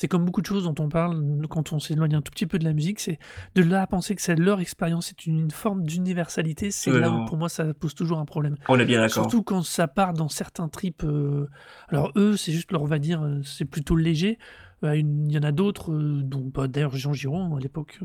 [0.00, 2.60] C'est comme beaucoup de choses dont on parle quand on s'éloigne un tout petit peu
[2.60, 3.18] de la musique, c'est
[3.56, 7.24] de là à penser que c'est leur expérience, c'est une, forme d'universalité, c'est là où
[7.24, 8.54] pour moi ça pose toujours un problème.
[8.68, 9.24] On est bien d'accord.
[9.24, 11.02] Surtout quand ça part dans certains tripes.
[11.02, 11.48] Euh,
[11.88, 14.38] alors eux, c'est juste leur, on va dire, euh, c'est plutôt léger.
[14.84, 17.98] Euh, il y en a d'autres, dont bah, d'ailleurs Jean Giron à l'époque,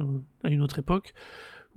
[0.43, 1.13] à une autre époque,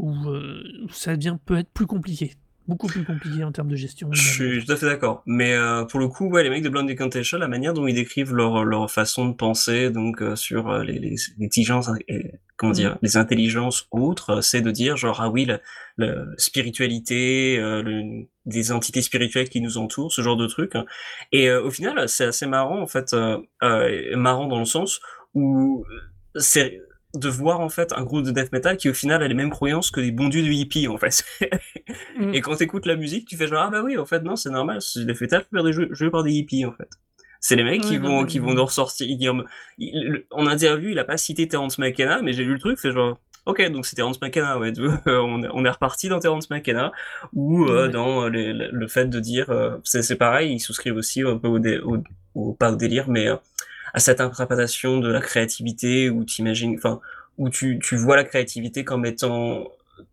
[0.00, 2.32] euh, où, ça devient peut être plus compliqué
[2.68, 4.08] beaucoup plus compliqué en termes de gestion.
[4.12, 5.22] Je suis tout à fait d'accord.
[5.26, 7.94] Mais euh, pour le coup, ouais, les mecs de Blonde Decantation, la manière dont ils
[7.94, 11.90] décrivent leur, leur façon de penser, donc euh, sur les, les, exigences,
[12.56, 12.98] comment dire, mm.
[13.02, 15.60] les intelligences autres, c'est de dire genre ah oui, la,
[16.36, 17.60] spiritualité,
[18.44, 20.72] des entités spirituelles qui nous entourent, ce genre de truc.
[21.32, 23.14] Et au final, c'est assez marrant en fait,
[24.14, 25.00] marrant dans le sens
[25.34, 25.84] où
[26.34, 26.80] c'est
[27.18, 29.50] de voir en fait un groupe de death metal qui au final a les mêmes
[29.50, 31.24] croyances que les bons dieux de hippie en fait.
[32.18, 32.34] Mm.
[32.34, 34.50] Et quand t'écoutes la musique, tu fais genre ah bah oui en fait non c'est
[34.50, 36.88] normal, c'est des death metal joué par des hippies en fait.
[37.40, 39.06] C'est les mecs qui vont qui vont nous ressortir.
[40.30, 43.18] en interview, il a pas cité Terence McKenna, mais j'ai lu le truc, fait genre
[43.46, 44.72] ok donc c'est Terence McKenna ouais.
[45.06, 46.92] on, est reparti dans Terence McKenna
[47.32, 51.48] ou euh, dans le fait de dire euh, c'est pareil, ils souscrivent aussi un peu
[51.48, 52.02] au,
[52.34, 53.36] au, pas au délire mais euh,
[53.94, 56.24] à cette interprétation de la créativité où
[56.76, 57.00] enfin,
[57.38, 59.68] où tu, tu vois la créativité comme étant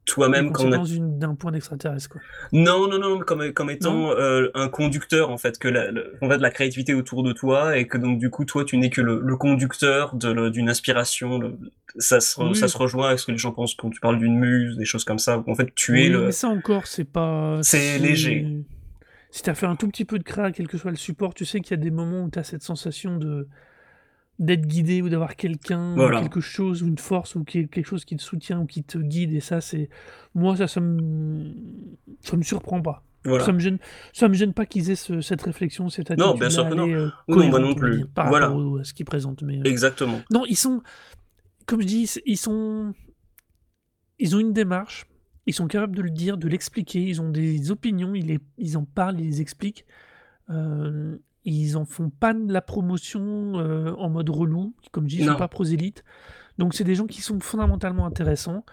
[0.05, 2.21] toi-même comme dans une d'un point d'extraterrestre quoi.
[2.51, 5.87] Non non non comme comme étant euh, un conducteur en fait que la,
[6.21, 8.89] en fait la créativité autour de toi et que donc du coup toi tu n'es
[8.89, 11.57] que le, le conducteur de d'une inspiration
[11.97, 14.37] ça se ça se rejoint avec ce que les gens pensent quand tu parles d'une
[14.37, 15.43] muse des choses comme ça.
[15.47, 18.63] En fait tu es le mais ça encore c'est pas c'est léger
[19.33, 21.33] si tu as fait un tout petit peu de créa quel que soit le support
[21.33, 23.47] tu sais qu'il y a des moments où tu as cette sensation de
[24.37, 28.21] d'être guidé ou d'avoir quelqu'un, quelque chose ou une force ou quelque chose qui te
[28.21, 29.89] soutient ou qui te guide et ça c'est
[30.35, 31.51] moi ça ça me
[32.21, 33.03] ça me surprend pas.
[33.39, 33.79] Ça me gêne
[34.11, 36.89] ça me gêne pas qu'ils aient cette réflexion cette attitude Non, bien sûr que non.
[36.89, 38.05] Euh, non, moi non plus.
[38.05, 38.49] par voilà.
[38.49, 40.21] rapport à ce qu'ils présentent mais euh, Exactement.
[40.29, 40.81] Non, ils sont
[41.65, 42.93] comme je dis, ils sont
[44.19, 45.05] ils ont une démarche,
[45.45, 48.39] ils sont capables de le dire, de l'expliquer, ils ont des opinions, ils, les...
[48.57, 49.85] ils en parlent, ils les expliquent.
[50.49, 55.21] Euh, ils en font pas de la promotion euh, en mode relou, comme je dis,
[55.23, 56.03] ils sont pas prosélytes.
[56.57, 58.63] Donc c'est des gens qui sont fondamentalement intéressants.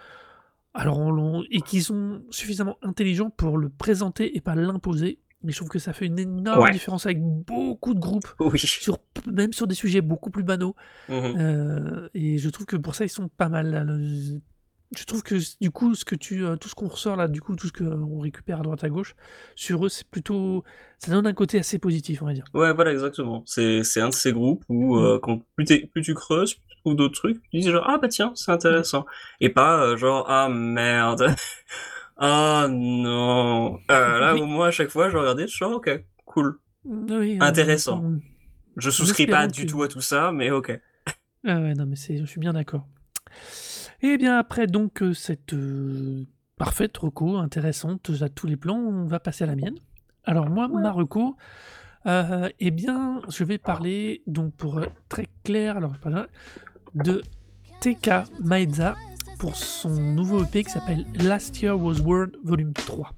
[0.73, 5.19] Alors et qui sont suffisamment intelligents pour le présenter et pas l'imposer.
[5.43, 9.53] Mais je trouve que ça fait une énorme différence avec beaucoup de groupes, sur, même
[9.53, 10.75] sur des sujets beaucoup plus banaux.
[11.09, 14.41] Mmh euh, et je trouve que pour ça, ils sont pas mal.
[14.95, 17.39] Je trouve que du coup, ce que tu, euh, tout ce qu'on ressort là, du
[17.39, 19.15] coup, tout ce qu'on récupère à droite à gauche,
[19.55, 20.65] sur eux, c'est plutôt,
[20.99, 22.43] ça donne un côté assez positif, on va dire.
[22.53, 23.41] Ouais, voilà, exactement.
[23.45, 26.75] C'est, c'est un de ces groupes où euh, quand plus, plus, tu creuses, plus tu
[26.81, 29.05] trouves d'autres trucs, tu dis genre ah bah tiens, c'est intéressant,
[29.39, 31.35] et pas euh, genre ah merde,
[32.17, 33.79] ah non.
[33.87, 36.59] là, moi à chaque fois, je regardais, je suis genre ok, cool,
[37.39, 38.03] intéressant.
[38.75, 40.77] Je souscris pas du tout à tout ça, mais ok.
[41.45, 42.85] Ah ouais, non mais c'est, je suis bien d'accord.
[44.03, 46.25] Et bien après donc euh, cette euh,
[46.57, 49.75] parfaite reco intéressante à tous les plans, on va passer à la mienne.
[50.23, 51.35] Alors moi, ma reco,
[52.05, 55.93] euh, eh bien, je vais parler, donc pour être très clair, alors
[56.93, 57.21] de
[57.79, 58.09] TK
[58.39, 58.95] Maedza
[59.39, 63.11] pour son nouveau EP qui s'appelle Last Year Was World Volume 3.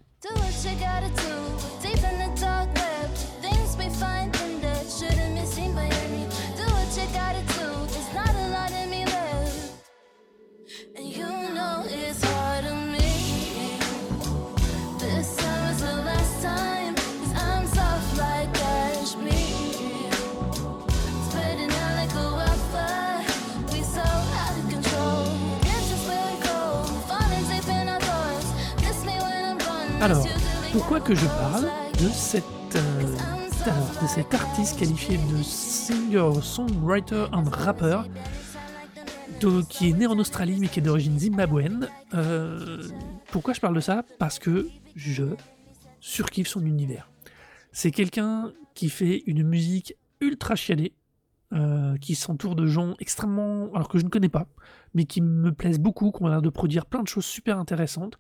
[30.03, 30.27] Alors,
[30.73, 32.09] pourquoi que je parle euh, de
[34.09, 38.01] cet artiste qualifié de singer, songwriter and rapper
[39.69, 42.83] qui est né en Australie mais qui est d'origine zimbabwéenne Euh,
[43.31, 44.03] Pourquoi je parle de ça?
[44.19, 45.23] Parce que je
[46.01, 47.09] surkiffe son univers.
[47.71, 50.91] C'est quelqu'un qui fait une musique ultra chialée,
[51.53, 53.69] euh, qui s'entoure de gens extrêmement.
[53.73, 54.47] alors que je ne connais pas,
[54.95, 58.17] mais qui me plaisent beaucoup, qui ont l'air de produire plein de choses super intéressantes.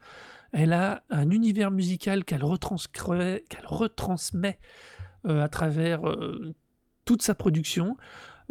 [0.53, 4.59] Elle a un univers musical qu'elle retranscrit- qu'elle retransmet
[5.25, 6.53] euh, à travers euh,
[7.05, 7.97] toute sa production.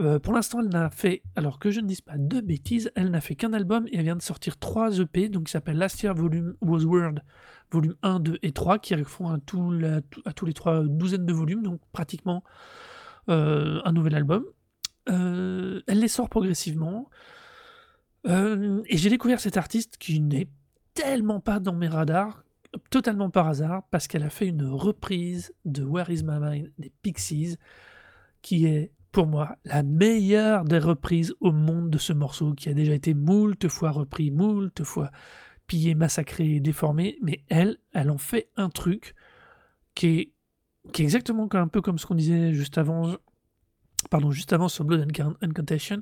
[0.01, 3.11] Euh, pour l'instant, elle n'a fait, alors que je ne dise pas de bêtises, elle
[3.11, 6.03] n'a fait qu'un album et elle vient de sortir trois EP, donc qui s'appelle Last
[6.03, 7.23] Year Volume Was World,
[7.71, 11.63] volume 1, 2 et 3, qui font à, tous les trois une douzaine de volumes,
[11.63, 12.43] donc pratiquement
[13.29, 14.45] un nouvel album.
[15.07, 17.09] Elle les sort progressivement.
[18.27, 20.49] Et j'ai découvert cet artiste qui n'est
[20.95, 22.45] tellement pas dans mes radars,
[22.91, 26.93] totalement par hasard, parce qu'elle a fait une reprise de Where Is My Mind des
[27.03, 27.57] Pixies,
[28.41, 32.75] qui est pour moi la meilleure des reprises au monde de ce morceau, qui a
[32.75, 35.11] déjà été moult fois repris, moult fois
[35.67, 39.15] pillé, massacré, déformé, mais elle, elle en fait un truc
[39.95, 40.33] qui est,
[41.03, 43.17] exactement un peu comme ce qu'on disait juste avant,
[44.11, 46.01] pardon, juste avant sur Blood and Can- Incantation,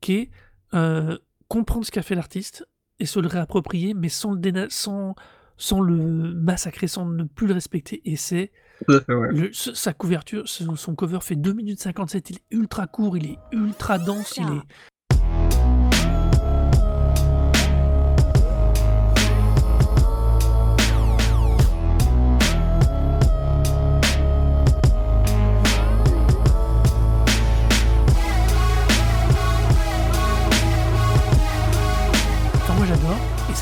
[0.00, 0.30] qui est
[0.74, 1.18] euh,
[1.48, 2.66] comprendre ce qu'a fait l'artiste
[3.00, 5.14] et se le réapproprier, mais sans le, déna- sans,
[5.56, 5.96] sans le
[6.34, 8.02] massacrer, sans ne plus le respecter.
[8.04, 8.52] Et c'est
[8.88, 9.50] ouais.
[9.52, 13.38] sa couverture, son, son cover fait 2 minutes 57, il est ultra court, il est
[13.52, 14.62] ultra dense, il est...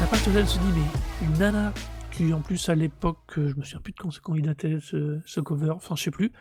[0.00, 1.72] elle se dit, mais une nana
[2.12, 4.78] qui, en plus, à l'époque, euh, je me souviens plus de quand, quand il datait
[4.80, 6.32] ce, ce cover, enfin, je sais plus.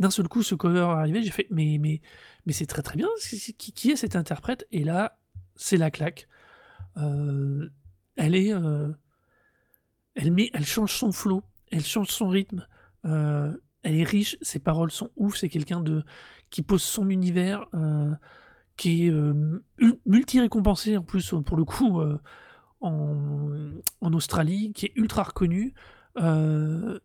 [0.00, 2.00] D'un seul coup, ce cover est arrivé, j'ai fait, mais, mais,
[2.46, 3.08] mais c'est très très bien.
[3.18, 4.66] c'est- c'est- Qui, est cet interprète?
[4.70, 5.18] Et là,
[5.54, 6.28] c'est la claque.
[6.98, 7.68] Euh,
[8.16, 8.52] elle est.
[8.52, 8.92] euh,
[10.14, 12.66] elle, met, elle change son flow, elle change son rythme.
[13.04, 15.36] elle est riche, ses paroles sont ouf.
[15.36, 16.02] C'est quelqu'un de
[16.50, 17.66] qui pose son univers,
[18.76, 22.00] qui est mul- multi-récompensé en plus, pour le coup,
[22.80, 23.50] en,
[24.00, 25.74] en Australie, qui est ultra reconnu.
[26.18, 26.98] Euh,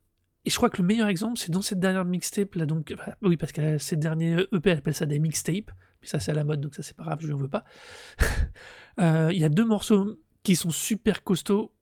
[0.46, 2.66] et je crois que le meilleur exemple, c'est dans cette dernière mixtape là.
[2.66, 5.72] Donc, enfin, oui, parce que ces derniers EP, elle appelle ça des mixtapes.
[6.02, 7.64] Mais ça, c'est à la mode, donc ça, c'est pas grave, je n'en veux pas.
[9.00, 11.74] Euh, Il y a deux morceaux qui sont super costauds.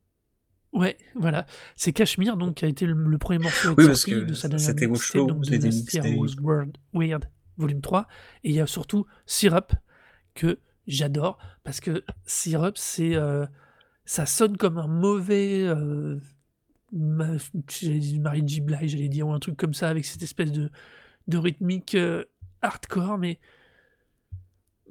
[0.73, 1.47] Ouais, voilà.
[1.75, 4.33] C'est Cashmere, donc, qui a été le, le premier morceau Oui, parce sorti que de
[4.35, 6.15] sa dernière c'était mixtape, donc de.
[6.17, 7.25] Was Weird, Weird,
[7.57, 8.07] volume 3.
[8.43, 9.73] Et il y a surtout Syrup,
[10.35, 13.15] que j'adore, parce que Syrup, c'est...
[13.15, 13.45] euh,
[14.09, 15.61] ça sonne comme un mauvais...
[15.67, 16.19] Euh,
[16.91, 18.59] j'allais dire Marie J.
[18.59, 20.71] Blige, j'allais dire, ou un truc comme ça, avec cette espèce de,
[21.27, 22.25] de rythmique euh,
[22.63, 23.39] hardcore, mais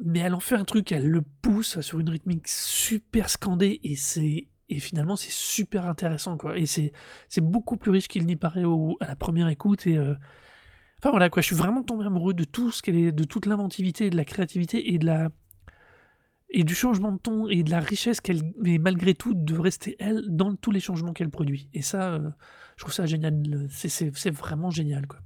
[0.04, 3.96] mais elle en fait un truc, elle le pousse sur une rythmique super scandée et
[3.96, 6.56] c'est et finalement c'est super intéressant quoi.
[6.56, 6.92] Et c'est
[7.28, 8.62] c'est beaucoup plus riche qu'il n'y paraît
[9.00, 10.14] à la première écoute et euh,
[11.00, 11.42] enfin voilà quoi.
[11.42, 14.24] Je suis vraiment tombé amoureux de tout ce qu'elle est, de toute l'inventivité, de la
[14.24, 15.30] créativité et de la
[16.50, 19.96] et du changement de ton et de la richesse qu'elle mais malgré tout de rester
[19.98, 21.68] elle dans tous les changements qu'elle produit.
[21.74, 22.30] Et ça, euh,
[22.76, 23.42] je trouve ça génial.
[23.70, 25.20] C'est vraiment génial quoi.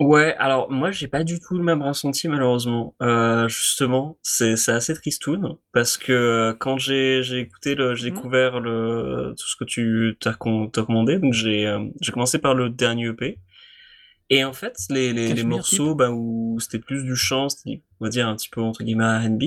[0.00, 2.94] Ouais, alors moi j'ai pas du tout le même ressenti malheureusement.
[3.02, 8.06] Euh, justement, c'est c'est assez tristoun parce que euh, quand j'ai j'ai écouté le j'ai
[8.06, 8.14] Mhm.
[8.14, 11.66] découvert le tout ce que tu t'as commandé, donc j'ai
[12.00, 13.38] j'ai commencé par le dernier EP
[14.30, 18.10] et en fait les les, morceaux bah où c'était plus du chant, c'était on va
[18.10, 19.42] dire un petit peu entre guillemets R&B,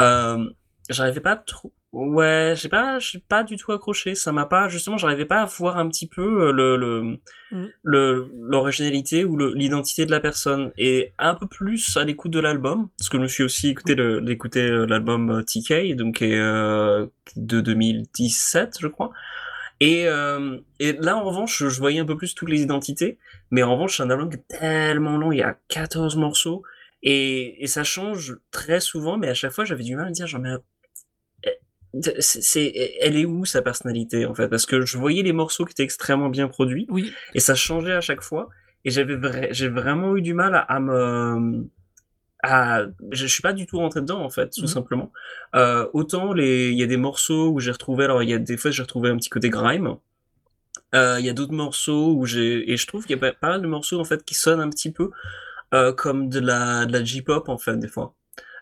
[0.00, 0.44] euh,
[0.88, 4.16] j'arrivais pas trop Ouais, j'ai pas, j'ai pas du tout accroché.
[4.16, 7.18] Ça m'a pas, justement, j'arrivais pas à voir un petit peu euh, le, le,
[7.52, 7.70] Mhm.
[7.84, 12.40] le, l'originalité ou le- l'identité de la personne et un peu plus à l'écoute de
[12.40, 16.20] l'album parce que je me suis aussi écouté le, l'écouter euh, l'album euh, TK donc
[16.20, 17.06] est, euh,
[17.36, 19.12] de 2017 je crois
[19.84, 23.18] et euh, et là en revanche je, voyais un peu plus toutes les identités
[23.50, 26.62] mais en revanche c'est un album qui est tellement long il y a 14 morceaux
[27.02, 30.14] et, et ça change très souvent mais à chaque fois j'avais du mal à me
[30.14, 30.54] dire genre mais
[32.00, 34.48] c'est, c'est- elle est où sa personnalité en fait?
[34.48, 37.92] Parce que je voyais les morceaux qui étaient extrêmement bien produits Oui, et ça changeait
[37.92, 38.48] à chaque fois
[38.84, 41.66] et j'avais vra- j'ai vraiment eu du mal à, à me
[42.44, 44.66] à je suis pas du tout rentré dedans en fait tout Mhm.
[44.68, 45.12] simplement.
[45.54, 48.38] Euh, autant les il y a des morceaux où j'ai retrouvé alors il y a
[48.38, 49.96] des fois j'ai retrouvé un petit côté grime.
[50.94, 53.48] Euh, il y a d'autres morceaux où j'ai et je trouve qu'il y a pas,
[53.48, 55.10] mal de morceaux en fait qui sonnent un petit peu
[55.74, 58.14] euh, comme de la de la J-pop en fait des fois.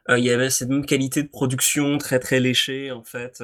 [0.08, 3.42] Il y avait cette même qualité de production très très léchée en fait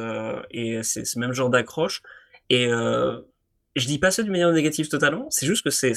[0.50, 2.02] et c'est ce même genre d'accroche.
[2.50, 2.66] Et
[3.78, 5.94] je dis pas ça d'une manière négative totalement, c'est juste que c'est,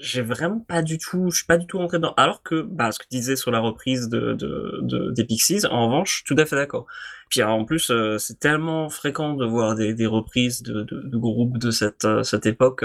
[0.00, 2.14] j'ai vraiment pas du tout, je suis pas du tout rentré dedans.
[2.16, 5.66] Alors que, bah, ce que tu disais sur la reprise de, de, de des Pixies,
[5.66, 6.86] en revanche, tout à fait d'accord.
[7.30, 11.16] Puis en plus, euh, c'est tellement fréquent de voir des, des reprises de, de, de
[11.16, 12.84] groupes de cette, euh, cette époque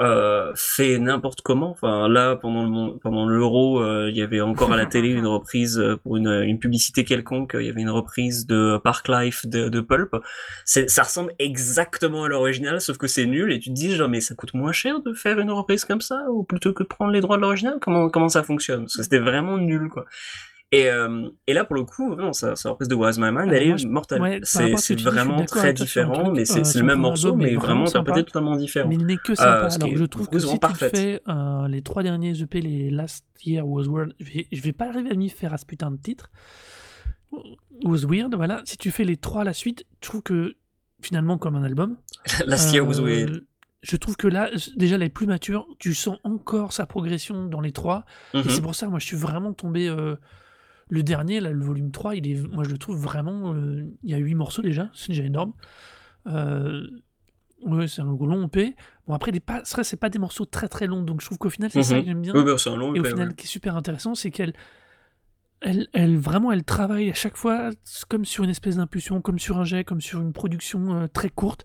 [0.00, 1.70] euh, fait n'importe comment.
[1.70, 5.26] Enfin, là, pendant le pendant l'euro, euh, il y avait encore à la télé une
[5.26, 7.56] reprise euh, pour une, une publicité quelconque.
[7.58, 10.16] Il y avait une reprise de Park Life de, de Pulp.
[10.64, 13.52] Ça ressemble exactement à l'original, sauf que c'est nul.
[13.52, 16.00] Et tu te dis genre mais ça coûte moins cher de faire une reprise comme
[16.00, 17.78] ça ou plutôt que de prendre les droits de l'original?
[17.80, 18.82] Comment comment ça fonctionne?
[18.82, 20.06] Parce que c'était vraiment nul quoi.
[20.76, 23.50] Et, euh, et là, pour le coup, vraiment, sa, sa reprise de Was My Mind,
[23.50, 24.20] Ah, elle moi, est je- mortelle.
[24.22, 27.00] ouais, par c'est c'est tu dis, vraiment très différent, mais c'est euh, c'est le même
[27.00, 28.88] morceau, est mais vraiment interprété totalement différent.
[28.88, 29.68] Mais il n'est que Euh, sympa.
[29.68, 30.96] qui Alors, est je trouve que si tu parfaite.
[30.96, 34.72] fais euh, les trois derniers EP, les Last Year Was Weird, je vais, je vais
[34.72, 36.30] pas arriver à m'y faire à ce putain de titre.
[37.84, 38.62] Was Weird, voilà.
[38.64, 40.54] Si tu fais les trois à la suite, je trouve que
[41.02, 41.96] finalement, comme un album,
[42.46, 43.44] Last Year Was euh, Weird.
[43.82, 47.72] je trouve que là, déjà, les plus matures, tu sens encore sa progression dans les
[47.72, 48.04] trois.
[48.32, 48.62] Et c'est Mhm.
[48.62, 49.88] pour ça, moi, je suis vraiment tombé.
[49.88, 50.16] euh,
[50.88, 53.54] le dernier, là, le volume 3, il est, moi, je le trouve vraiment.
[53.54, 55.52] euh, il y a 8 morceaux déjà, c'est déjà énorme.
[56.26, 56.86] Euh,
[57.62, 58.74] ouais, c'est un long EP.
[59.06, 61.38] Bon, après, il est pas, c'est pas des morceaux très très longs, donc je trouve
[61.38, 62.06] qu'au final, c'est ça que Mhm.
[62.06, 62.32] j'aime bien.
[62.34, 63.34] Oui, c'est un long Et au final, ouais.
[63.34, 64.52] qui est super intéressant, c'est qu'elle.
[65.60, 67.70] Elle, elle, vraiment, elle travaille à chaque fois
[68.08, 71.30] comme sur une espèce d'impulsion, comme sur un jet, comme sur une production euh, très
[71.30, 71.64] courte.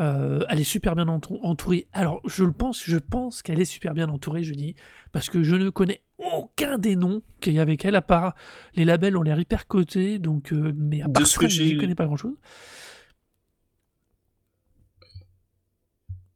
[0.00, 1.88] Euh, elle est super bien entou- entourée.
[1.92, 4.76] Alors, je le pense, je pense qu'elle est super bien entourée, je dis,
[5.10, 8.34] parce que je ne connais aucun des noms qu'il y a avec elle, à part
[8.74, 11.48] les labels ont l'air hyper cotés, donc, euh, mais à De part ce ça, que
[11.48, 12.36] je j'ai- n'y connais pas grand-chose.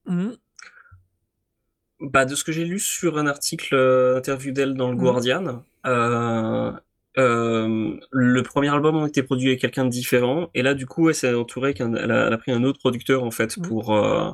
[0.06, 0.36] Mhm.
[2.00, 5.00] Bah, de ce que j'ai lu sur un article euh, interview d'elle dans le Mhm.
[5.00, 6.72] Guardian, euh,
[7.18, 11.08] euh, le premier album a été produit avec quelqu'un de différent, et là, du coup,
[11.08, 13.66] elle s'est entourée qu'un, elle a, elle a pris un autre producteur, en fait, Mhm.
[13.68, 14.30] pour, euh,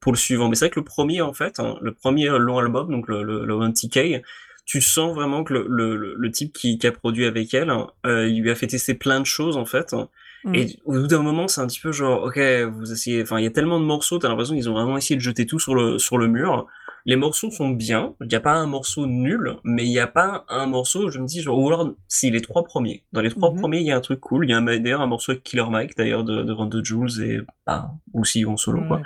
[0.00, 0.48] pour le suivant.
[0.48, 3.08] Mais c'est vrai que le premier, en fait, hein, le premier euh, long album, donc
[3.08, 4.22] le, le, le 1TK,
[4.64, 7.72] tu sens vraiment que le, le, le- le type qui, qui a produit avec elle,
[8.06, 9.92] euh, il lui a fait tester plein de choses, en fait.
[10.44, 10.54] Mhm.
[10.54, 12.38] Et au bout d'un moment, c'est un petit peu genre, ok,
[12.72, 15.16] vous essayez, enfin, il y a tellement de morceaux, t'as l'impression qu'ils ont vraiment essayé
[15.16, 16.66] de jeter tout sur le, sur le mur.
[17.04, 20.06] Les morceaux sont bien, il n'y a pas un morceau nul, mais il n'y a
[20.06, 23.02] pas un morceau, je me dis, genre, ou alors, si, les trois premiers.
[23.12, 23.58] Dans les trois Mhm.
[23.58, 24.44] premiers, il y a un truc cool.
[24.46, 27.20] Il y a un- d'ailleurs un morceau avec Killer Mike, d'ailleurs, de, de 22 Jules,
[27.22, 29.00] et, bah, aussi en solo, quoi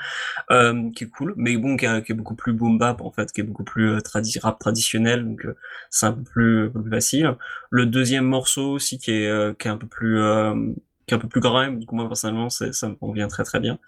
[0.50, 3.10] euh, qui est cool, mais bon, qui, est- qui est beaucoup plus boom bap en
[3.10, 5.56] fait, qui est beaucoup plus euh, tradi rap traditionnel, donc euh,
[5.90, 7.34] c'est un peu plus, plus facile.
[7.70, 10.54] Le deuxième morceau aussi qui est, euh, qui est un peu plus, euh,
[11.06, 13.44] qui est un peu plus grime, du coup moi personnellement c'est, ça me convient très
[13.44, 13.78] très bien.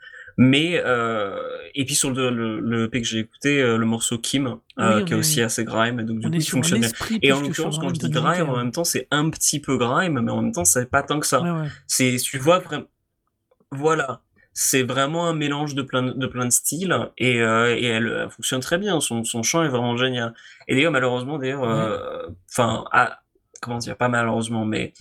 [0.40, 1.36] Mais euh,
[1.74, 5.04] et puis sur le le, le EP que j'ai écouté, euh, le morceau Kim, euh,
[5.04, 6.90] qui est aussi assez grime, et donc du coup un fonctionne bien.
[7.22, 10.20] Et en l'occurrence, quand je dis grime, en même temps c'est un petit peu grime,
[10.20, 11.42] mais en même temps c'est pas tant que ça.
[11.42, 11.68] Ouais, ouais.
[11.88, 12.84] C'est, tu vois vraiment
[13.72, 14.20] voilà,
[14.54, 18.06] c'est vraiment un mélange de plein de, de plein de styles et, euh, et elle,
[18.22, 19.00] elle fonctionne très bien.
[19.00, 20.34] Son, son chant est vraiment génial.
[20.68, 21.64] Et d'ailleurs, malheureusement, d'ailleurs,
[22.48, 23.18] enfin, ah,
[23.60, 24.94] comment dire, pas malheureusement, mais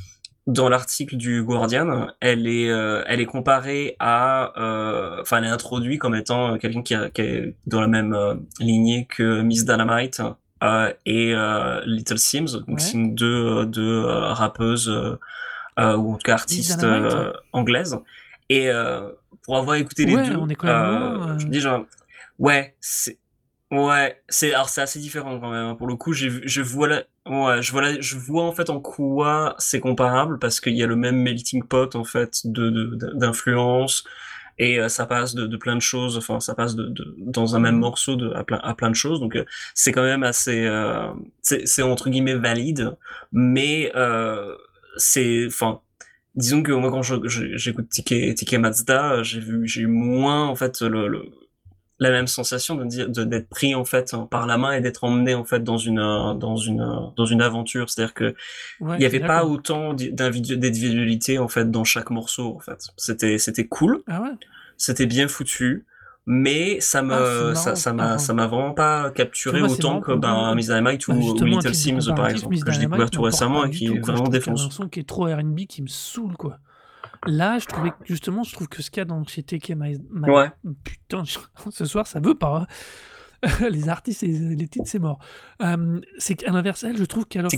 [0.47, 5.49] dans l'article du Guardian, elle est, euh, elle est comparée à, euh, enfin, elle est
[5.49, 10.21] introduite comme étant euh, quelqu'un qui, est dans la même euh, lignée que Miss Dynamite
[11.05, 11.33] et
[11.85, 12.79] Little Sims, donc Ouais.
[12.79, 16.83] c'est une deux, deux rappeuses ou en tout cas artistes
[17.51, 17.99] anglaises.
[18.49, 18.69] Et
[19.43, 21.37] pour avoir écouté les Ouais, deux, on est quand même loin.
[21.37, 21.85] je me dis genre,
[22.39, 23.19] ouais, c'est,
[23.71, 25.65] ouais, c'est, alors c'est assez différent quand même.
[25.67, 25.75] hein.
[25.75, 28.79] Pour le coup, je vois la, ouais, je vois la, je vois en fait en
[28.79, 34.03] quoi c'est comparable parce qu'il y a le même melting pot en fait de, d'influence
[34.59, 36.17] et euh, ça passe de, de plein de choses.
[36.17, 37.81] Enfin, ça passe de, de dans un même Mhm.
[37.81, 39.19] morceau de, à plein, à plein de choses.
[39.21, 41.09] Donc euh, c'est quand même assez, euh,
[41.41, 42.97] c'est, entre guillemets valide,
[43.31, 44.55] mais euh,
[44.97, 45.81] c'est, enfin.
[46.35, 50.81] Disons que moi quand j'écoute Tike, Tike Mazda, j'ai vu, j'ai eu moins en fait
[50.81, 51.25] le, le-
[51.99, 54.81] la même sensation de dire de- d'être pris en fait hein, par la main et
[54.81, 57.89] d'être emmené en fait dans une euh, dans une euh, dans une aventure.
[57.89, 58.35] C'est-à-dire que
[58.79, 62.59] Ouais, il y avait pas autant d'i- d'individu- d'individualité en fait dans chaque morceau en
[62.59, 62.87] fait.
[62.97, 64.29] C'était c'était cool, Ah ouais?
[64.77, 65.85] c'était bien foutu,
[66.27, 67.05] mais ça Ah, c'est
[67.71, 70.33] me ça m'a ça m'a vraiment pas tu capturé vois, c'est autant que ben ou,
[71.13, 74.23] ou un Little Sims par exemple que j'ai découvert tout récemment et qui est vraiment
[74.25, 74.27] a
[74.65, 76.59] un son qui est trop R&B qui me saoule, quoi.
[77.27, 79.69] Là, je trouvais que justement, je trouve que ce qu'il y a dans chez TK
[79.75, 80.49] My, My- Ouais.
[80.83, 81.37] Putain, je-
[81.71, 82.67] ce soir, ça veut pas.
[82.67, 82.67] hein.
[83.69, 85.19] Les artistes et les titres, c'est mort.
[85.61, 87.51] Euh, c'est qu'à l'inverse, elle, je trouve qu'elle offre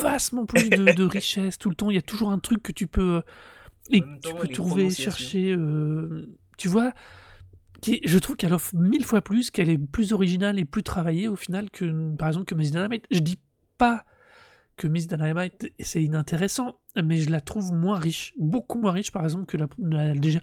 [0.00, 1.90] vachement plus de, de richesse tout le temps.
[1.90, 3.22] Il y a toujours un truc que tu peux,
[3.90, 5.52] et même tu peux trouver, chercher.
[5.56, 6.26] euh,
[6.56, 6.92] tu vois,
[7.80, 11.26] qui, je trouve qu'elle offre mille fois plus, qu'elle est plus originale et plus travaillée
[11.26, 13.04] au final que, par exemple, que Miss Dynamite.
[13.10, 13.40] Je dis
[13.78, 14.04] pas
[14.76, 19.24] que Miss Dynamite, c'est inintéressant, mais je la trouve moins riche, beaucoup moins riche par
[19.24, 20.40] exemple que la, déjà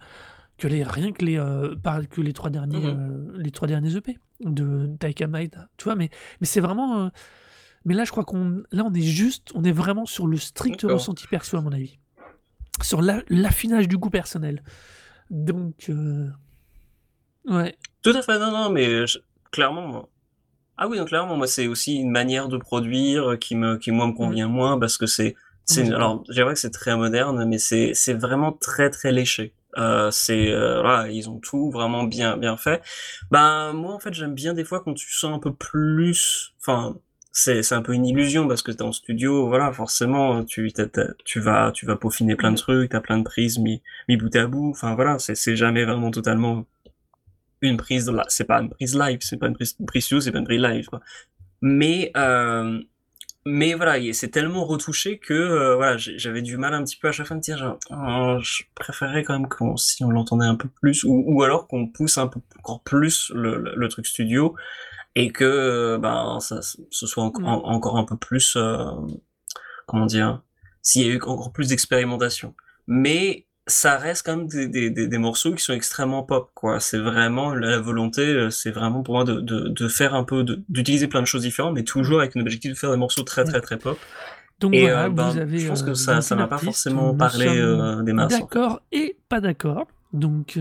[0.58, 1.76] que les rien que les euh,
[2.10, 6.10] que les trois derniers mmh les trois derniers EP de Taika Maeda, tu vois mais
[6.42, 7.12] mais c'est vraiment
[7.86, 10.82] mais là je crois qu'on là on est juste on est vraiment sur le strict
[10.84, 12.00] ressenti perso à mon avis.
[12.82, 14.64] Sur l'affinage du goût personnel.
[15.30, 15.92] Donc
[17.46, 17.76] ouais.
[18.02, 19.06] Tout à fait non non mais
[19.52, 20.10] clairement
[20.82, 24.08] ah oui, donc clairement, moi, c'est aussi une manière de produire qui me, qui moi
[24.08, 24.16] me mmh.
[24.16, 25.36] convient moins parce que c'est,
[25.78, 29.54] alors, j'aimerais que c'est très moderne, mais c'est, c'est vraiment très, très léché.
[29.78, 32.82] Euh, c'est, euh, voilà, ils ont tout vraiment bien, bien fait.
[33.32, 36.98] Ben, moi, en fait, j'aime bien des fois quand tu sens un peu plus, enfin,
[37.32, 40.72] c'est, c'est un peu une illusion parce que t'es en studio, voilà, forcément, tu,
[41.24, 44.36] tu vas, tu vas peaufiner plein de trucs, t'as plein de prises mis, mis bout
[44.36, 46.66] à bout, enfin, voilà, c'est, c'est jamais vraiment totalement
[47.62, 50.46] une prise c'est pas une prise live, c'est pas une prise, studio, c'est pas une
[50.46, 51.02] prise live, quoi.
[51.62, 52.82] Mais, euh,
[53.52, 57.12] mais voilà, c'est tellement retouché que euh, voilà, j'avais du mal un petit peu à
[57.12, 60.56] chaque fois de dire genre, oh, je préférerais quand même qu'on si on l'entendait un
[60.56, 64.56] peu plus, ou, ou alors qu'on pousse un peu encore plus le, le, truc studio
[65.16, 68.86] et que euh, ben ça, ce soit encore un peu plus, euh,
[69.88, 70.44] comment dire,
[70.84, 72.54] s'il y a eu encore plus d'expérimentation.
[72.88, 76.80] Mais ça reste quand même des, des, des, morceaux qui sont extrêmement pop, quoi.
[76.80, 80.44] C'est vraiment la volonté, euh, c'est vraiment pour moi de, de, de faire un peu,
[80.68, 83.44] d'utiliser plein de choses différentes, mais toujours avec un objectif de faire des morceaux très
[83.44, 83.98] très très pop.
[84.60, 87.14] Donc et voilà, euh, ben, vous avez, je pense que euh, ça, m'a pas forcément
[87.14, 87.46] parlé
[88.04, 88.38] des masses.
[88.38, 89.88] D'accord et pas d'accord.
[90.12, 90.60] Donc,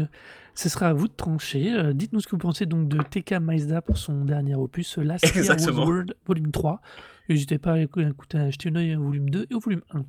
[0.54, 1.92] ce sera à vous de trancher.
[1.94, 5.74] Dites-nous ce que vous pensez donc de TK Maizda pour son dernier opus, Last Year
[5.74, 6.80] World, volume 3.
[7.28, 10.04] N'hésitez pas à acheter un œil au volume 2 et au volume 1.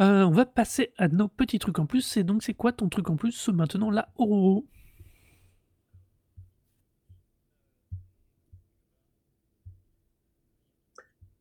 [0.00, 2.02] Euh, on va passer à nos petits trucs en plus.
[2.02, 4.60] C'est donc, c'est quoi ton truc en plus maintenant là, Aurora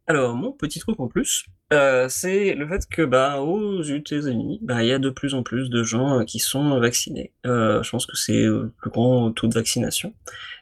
[0.08, 4.84] Alors, mon petit truc en plus, euh, c'est le fait que bah, aux États-Unis, bah,
[4.84, 7.34] il y a de plus en plus de gens euh, qui sont vaccinés.
[7.44, 10.14] je pense que c'est le plus grand taux de vaccination.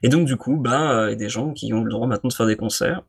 [0.02, 2.30] Et donc, du coup, bah, il y a des gens qui ont le droit maintenant
[2.30, 3.04] de faire des concerts.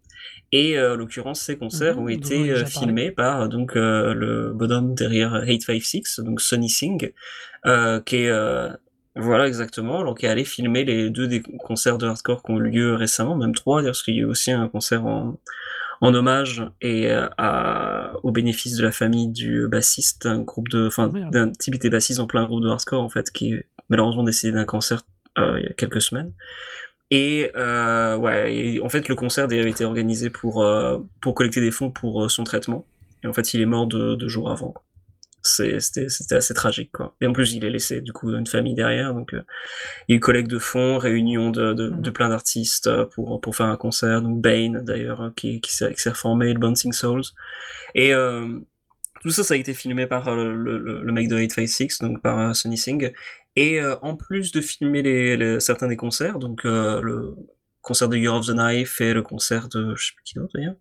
[0.55, 4.53] Et euh, en l'occurrence, ces concerts ont mhm, été euh, filmés par euh, donc le
[4.55, 7.13] bonhomme derrière 856, donc Sonny Singh,
[8.07, 8.33] qui est
[9.17, 12.59] voilà exactement, alors qui est allé filmer les deux des concerts de hardcore qui ont
[12.59, 15.41] eu lieu récemment, même trois, parce qu'il y a eu aussi un concert en,
[16.01, 21.11] en hommage et à, au bénéfice de la famille du bassiste, un groupe de, enfin,
[21.13, 24.23] oh, d'un type était bassiste en plein groupe de hardcore en fait, qui est malheureusement
[24.23, 25.03] décédé d'un cancer
[25.37, 26.33] il y a quelques semaines.
[27.11, 31.71] Et euh, ouais, en fait, le concert a été organisé pour, euh, pour collecter des
[31.71, 32.87] fonds pour euh, son traitement.
[33.23, 34.75] Et en fait, il est mort deux, jours avant.
[35.43, 37.15] C'était assez tragique, quoi.
[37.21, 39.13] Et en plus, il est laissé, du coup, une famille derrière.
[39.13, 39.35] Donc,
[40.09, 44.23] il collecte de fonds, réunion de, de, de plein d'artistes pour, pour faire un concert.
[44.23, 47.25] Donc, Bane, d'ailleurs, qui, qui s'est reformé, le Bouncing Souls.
[47.95, 48.13] Et
[49.23, 52.57] tout ça, ça a été filmé par le, le, le mec de 856, donc par
[52.57, 53.13] Sonny Singh.
[53.57, 57.37] Et euh, en plus de filmer les, certains des concerts, donc euh, le
[57.83, 60.53] concert de Year of the Knife et le concert de je sais plus qui d'autre
[60.55, 60.77] d'ailleurs,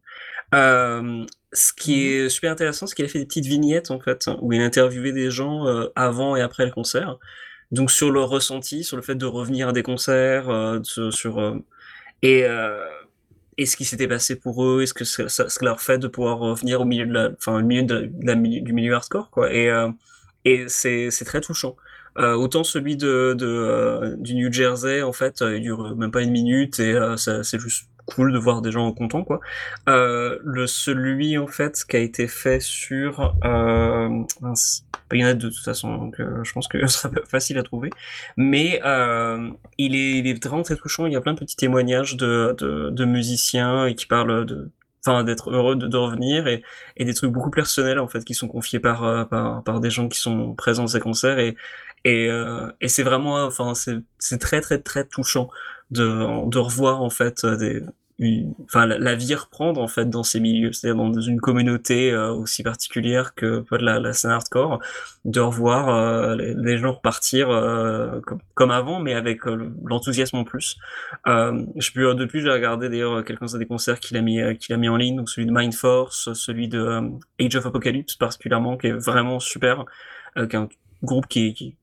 [0.55, 3.99] euh, ce qui mmh est super intéressant, c'est qu'il a fait des petites vignettes en
[3.99, 5.65] fait, où il interviewait des gens
[5.95, 7.17] avant et après le concert.
[7.71, 11.61] Donc sur leur ressenti, sur le fait de revenir à des concerts, sur
[12.23, 12.45] et
[13.57, 15.99] et ce qui s'était passé pour eux, est-ce que ça, ça, ce que leur fait
[15.99, 19.29] de pouvoir revenir au milieu de la, enfin au milieu de, la, du milieu hardcore
[19.29, 19.53] quoi.
[19.53, 21.75] Et c'est très touchant.
[22.19, 26.11] Euh, autant celui de, de euh, du New Jersey, en fait, euh, il dure même
[26.11, 29.39] pas une minute et c'est juste cool de voir des gens contents quoi.
[29.87, 34.09] le celui en fait qui a été fait sur euh,
[35.13, 37.63] il y en a de toute façon donc je pense que ce sera facile à
[37.63, 37.89] trouver.
[38.37, 38.81] Mais
[39.77, 41.05] il est il est vraiment très touchant.
[41.05, 44.69] Il y a plein de petits témoignages de de, de musiciens et qui parlent de
[45.05, 46.63] enfin d'être heureux de, de revenir et,
[46.95, 50.07] et, des trucs beaucoup personnels en fait qui sont confiés par, par par des gens
[50.07, 51.55] qui sont présents dans ces concerts et
[52.03, 55.49] et, euh, et c'est vraiment, enfin, c'est très très très touchant
[55.91, 57.83] de, de revoir en fait des,
[58.65, 62.63] enfin la, vie reprendre en fait dans ces milieux, c'est-à-dire dans une communauté euh, aussi
[62.63, 64.79] particulière que la, la scène hardcore,
[65.25, 70.77] de revoir euh, les, gens repartir euh, comme, comme, avant, mais avec l'enthousiasme en plus.
[71.25, 74.97] je depuis j'ai regardé d'ailleurs quelques des concerts qu'il a mis qu'il a mis en
[74.97, 77.01] ligne, donc celui de Mind Force, celui de
[77.39, 79.85] Age of Apocalypse particulièrement, qui est vraiment super,
[80.35, 80.69] qui un
[81.03, 81.75] groupe qui, qui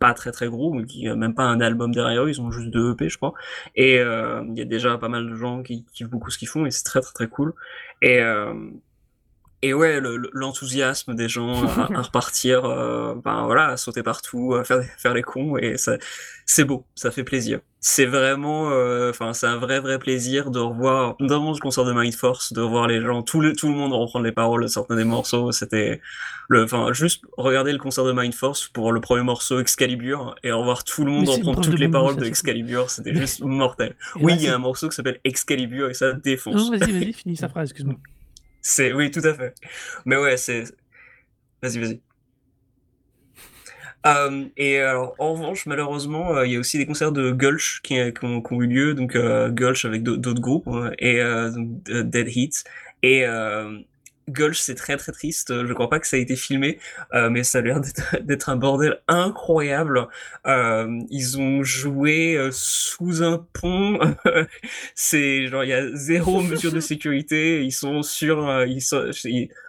[0.00, 2.70] pas très très gros, qui a même pas un album derrière eux, ils ont juste
[2.70, 3.34] deux EP, je crois.
[3.76, 6.48] Et euh, il y a déjà pas mal de gens qui kiffent beaucoup ce qu'ils
[6.48, 7.52] font, et c'est très très très cool.
[8.02, 8.54] Et euh,
[9.62, 10.00] et ouais,
[10.32, 15.22] l'enthousiasme des gens à, repartir, euh, ben voilà, à sauter partout, à faire faire les
[15.22, 15.98] cons, et ça,
[16.46, 17.60] c'est beau, ça fait plaisir.
[17.82, 21.94] C'est vraiment, euh, enfin, c'est un vrai, vrai plaisir de revoir, notamment le concert de
[21.94, 24.68] Mind Force, de revoir les gens, tout le, tout le monde reprendre les paroles de
[24.68, 25.50] certains des morceaux.
[25.50, 26.02] C'était
[26.50, 30.52] le, enfin, juste regarder le concert de Mind Force pour le premier morceau Excalibur et
[30.52, 33.96] revoir tout le monde reprendre toutes les paroles de Excalibur, c'était juste mortel.
[34.16, 36.70] oui, il y a un morceau qui s'appelle Excalibur et ça défonce.
[36.70, 37.96] Non, vas-y, vas-y, finis sa phrase, excuse-moi.
[38.60, 39.54] C'est, oui, tout à fait.
[40.04, 40.64] Mais ouais, c'est,
[41.62, 42.00] vas-y, vas-y.
[44.06, 47.80] Euh, et alors, en revanche, malheureusement, euh, il y a aussi des concerts de Gulch
[47.82, 51.20] qui, qui ont, eu lieu, donc euh, Gulch avec d'autres groupes, hein, et
[51.86, 52.64] Dead Heat.
[53.02, 53.24] Et
[54.30, 55.66] Gulch, c'est très très triste.
[55.66, 56.78] Je crois pas que ça a été filmé,
[57.14, 57.80] euh, mais ça a l'air
[58.22, 60.08] d'être un bordel incroyable.
[60.46, 63.98] Euh, ils ont joué euh, sous un pont.
[64.94, 67.62] c'est genre il y a zéro mesure de sécurité.
[67.64, 69.10] Ils sont sur, ils sont,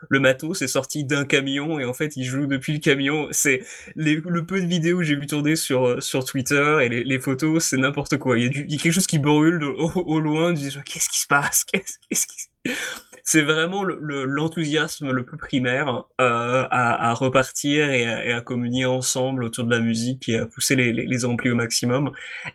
[0.10, 3.28] le matos est sorti d'un camion et en fait ils jouent depuis le camion.
[3.32, 3.64] C'est
[3.96, 7.64] le peu de vidéos que j'ai vu tourner sur sur Twitter et les, les photos,
[7.64, 8.38] c'est n'importe quoi.
[8.38, 10.54] Il y, a du, il y, a quelque chose qui brûle au, au loin.
[10.54, 11.64] Qu'est-ce qui se passe?
[11.66, 12.51] Qu'est-ce qui
[13.24, 18.42] c'est vraiment l'enthousiasme le, le, plus primaire euh, à, à, repartir et à, et à,
[18.42, 22.12] communier ensemble autour de la musique et à pousser les, les, les amplis au maximum.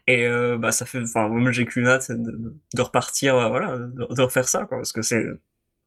[0.07, 3.79] Et euh, bah ça fait, enfin moi j'ai qu'une hâte de, de, repartir, euh, voilà,
[3.79, 5.25] de, de, refaire ça, quoi, parce que c'est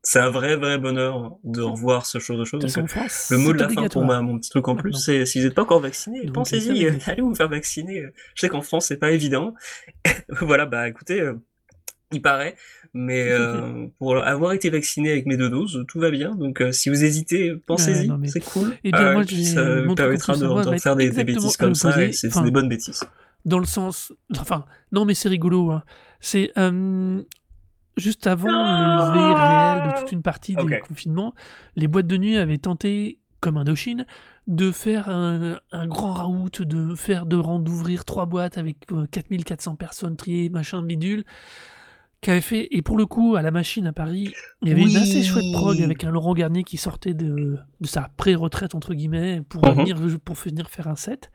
[0.02, 2.64] c'est un vrai vrai bonheur de revoir ce genre de choses.
[3.32, 5.46] Le mot de la fin pour moi, mon petit truc en plus, c'est si vous
[5.46, 8.06] n'êtes pas encore vacciné, pensez-y, allez vous faire vacciner.
[8.34, 9.54] Je sais qu'en France c'est pas évident.
[10.42, 11.34] voilà, bah écoutez, euh,
[12.12, 12.56] il paraît,
[12.94, 16.36] mais euh, pour avoir été vacciné avec mes deux doses, tout va bien.
[16.36, 18.28] Donc euh, si vous hésitez, pensez-y, mais...
[18.28, 18.72] c'est cool.
[18.84, 22.02] Et eh bien, moi, euh, ça permettra de, de faire des, des, bêtises comme ça,
[22.02, 23.04] et c'est enfin, des bonnes bêtises.
[23.46, 25.72] Dans le sens, enfin, non mais c'est rigolo.
[25.72, 25.84] Hein.
[26.20, 27.22] C'est euh,
[27.98, 30.76] juste avant le lever réel de toute une partie okay.
[30.76, 31.34] des confinements,
[31.76, 34.06] les boîtes de nuit avaient tenté, comme Indochine,
[34.48, 39.76] de faire un, un, grand raout, de faire de rendre d'ouvrir trois boîtes avec 4400
[39.76, 41.24] personnes triées, machin, bidule
[42.22, 44.84] qui avait fait, et pour le coup, à la machine à Paris, il y avait
[44.84, 44.92] oui.
[44.92, 48.94] une assez chouette prog avec un Laurent Garnier qui sortait de, de sa pré-retraite, entre
[48.94, 49.76] guillemets, pour, uh -huh.
[49.76, 51.32] venir, pour venir faire un set.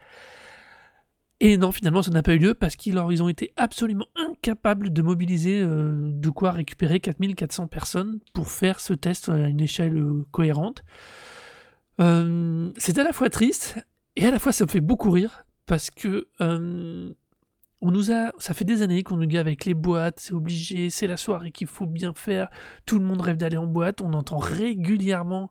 [1.40, 4.92] Et non, finalement, ça n'a pas eu lieu parce qu'ils ils ont été absolument incapables
[4.92, 9.96] de mobiliser euh, de quoi récupérer 4400 personnes pour faire ce test à une échelle
[9.98, 10.84] euh, cohérente.
[12.00, 13.76] Euh, c'est à la fois triste
[14.16, 17.12] et à la fois ça me fait beaucoup rire parce que euh,
[17.84, 20.88] on nous a, ça fait des années qu'on nous dit avec les boîtes, c'est obligé,
[20.88, 22.48] c'est la soirée qu'il faut bien faire,
[22.86, 25.50] tout le monde rêve d'aller en boîte, on entend régulièrement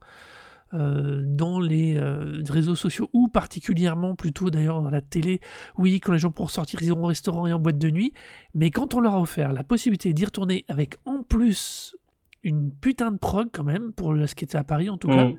[0.74, 5.42] euh, dans les euh, réseaux sociaux, ou particulièrement plutôt d'ailleurs dans la télé,
[5.78, 8.14] oui, quand les gens pourront sortir, ils iront au restaurant et en boîte de nuit,
[8.56, 11.96] mais quand on leur a offert la possibilité d'y retourner avec en plus
[12.42, 15.16] une putain de prog quand même, pour ce qui était à Paris en tout mmh.
[15.16, 15.30] cas,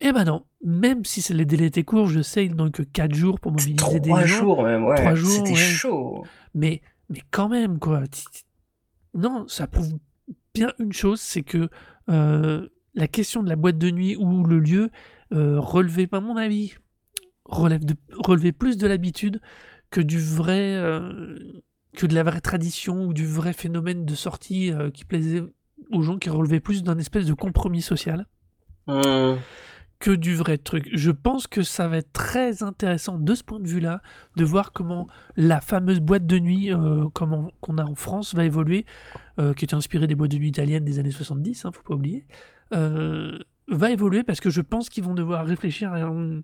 [0.00, 3.14] eh ben non, même si les délais étaient courts, je sais, ils n'ont que 4
[3.14, 4.16] jours pour mobiliser des gens.
[4.16, 4.96] 3 jours même, ouais.
[4.96, 5.56] 3 jours, C'était ouais.
[5.56, 6.24] chaud.
[6.54, 8.02] Mais, mais quand même, quoi.
[9.14, 9.98] Non, ça prouve
[10.54, 11.68] bien une chose, c'est que
[12.08, 14.90] euh, la question de la boîte de nuit ou le lieu
[15.32, 16.74] euh, relevait, à mon avis,
[17.44, 19.40] relève de, relevait plus de l'habitude
[19.90, 21.38] que du vrai, euh,
[21.96, 25.42] que de la vraie tradition ou du vrai phénomène de sortie euh, qui plaisait
[25.90, 28.26] aux gens, qui relevait plus d'un espèce de compromis social.
[28.86, 29.34] Mmh
[30.00, 30.88] que du vrai truc.
[30.92, 34.00] Je pense que ça va être très intéressant de ce point de vue-là,
[34.36, 38.86] de voir comment la fameuse boîte de nuit euh, qu'on a en France va évoluer,
[39.40, 41.94] euh, qui est inspirée des boîtes de nuit italiennes des années 70, hein, faut pas
[41.94, 42.26] oublier,
[42.74, 46.40] euh, va évoluer parce que je pense qu'ils vont devoir réfléchir à, un,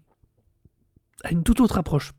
[1.22, 2.12] à, une toute autre approche.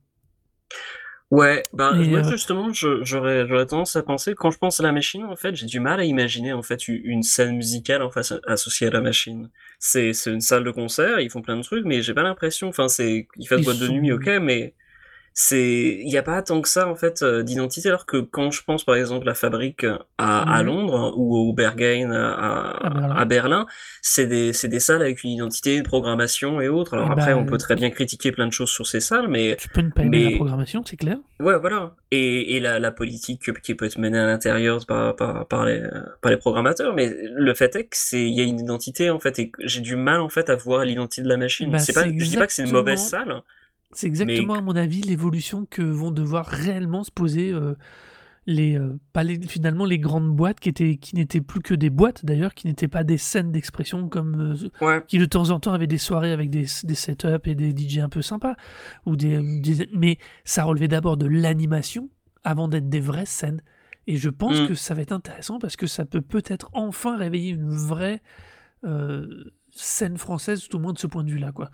[1.36, 2.32] Ouais, ben Et moi euh...
[2.32, 5.82] justement, j'aurais tendance à penser, quand je pense à la machine, en fait, j'ai du
[5.82, 9.50] mal à imaginer en fait une scène musicale en face associée à la machine.
[9.78, 12.88] C'est une salle de concert, ils font plein de trucs, mais j'ai pas l'impression, enfin
[12.88, 13.86] c'est, ils font boîte sont...
[13.86, 14.76] de nuit, ok, mais
[15.38, 18.52] c'est il y a pas tant que ça en fait euh, d'identité alors que quand
[18.52, 19.84] je pense par exemple à la fabrique
[20.18, 20.50] à, mmh.
[20.50, 23.66] à Londres ou au Berghain à, à Berlin, à Berlin
[24.02, 26.94] c'est des c'est des salles avec une identité une programmation et autres.
[26.94, 29.28] Alors et après bah, on peut très bien critiquer plein de choses sur ces salles
[29.28, 30.30] mais tu peux ne pas aimer mais...
[30.32, 31.18] la programmation c'est clair.
[31.42, 31.96] Ouais voilà.
[32.12, 35.84] Et, et la, la politique qui peut être menée à l'intérieur par, par, par les
[36.22, 39.20] par les programmateurs mais le fait est que c'est il y a une identité en
[39.20, 41.70] fait et j'ai du mal en fait à voir l'identité de la machine.
[41.72, 42.24] Bah, c'est pas exactement...
[42.24, 43.42] je dis pas que c'est une mauvaise salle
[43.92, 44.60] c'est exactement, mais...
[44.60, 47.76] à mon avis, l'évolution que vont devoir réellement se poser euh,
[48.46, 51.90] les, euh, pas les, finalement les grandes boîtes qui étaient qui n'étaient plus que des
[51.90, 55.04] boîtes d'ailleurs, qui n'étaient pas des scènes d'expression comme euh, ouais.
[55.08, 58.00] qui de temps en temps avaient des soirées avec des, des setups et des DJ
[58.00, 58.56] un peu sympas
[59.06, 62.10] ou des, des mais ça relevait d'abord de l'animation
[62.44, 63.62] avant d'être des vraies scènes.
[64.08, 64.68] Et je pense mm.
[64.68, 68.22] que ça va être intéressant parce que ça peut peut-être enfin réveiller une vraie
[68.84, 71.52] euh, scène française, tout au moins de ce point de vue-là.
[71.52, 71.70] quoi.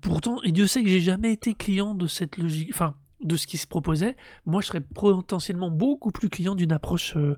[0.00, 2.70] Pourtant, et Dieu sait que j'ai jamais été client de cette logique.
[2.72, 7.16] Enfin, de ce qui se proposait, moi je serais potentiellement beaucoup plus client d'une approche
[7.16, 7.36] euh,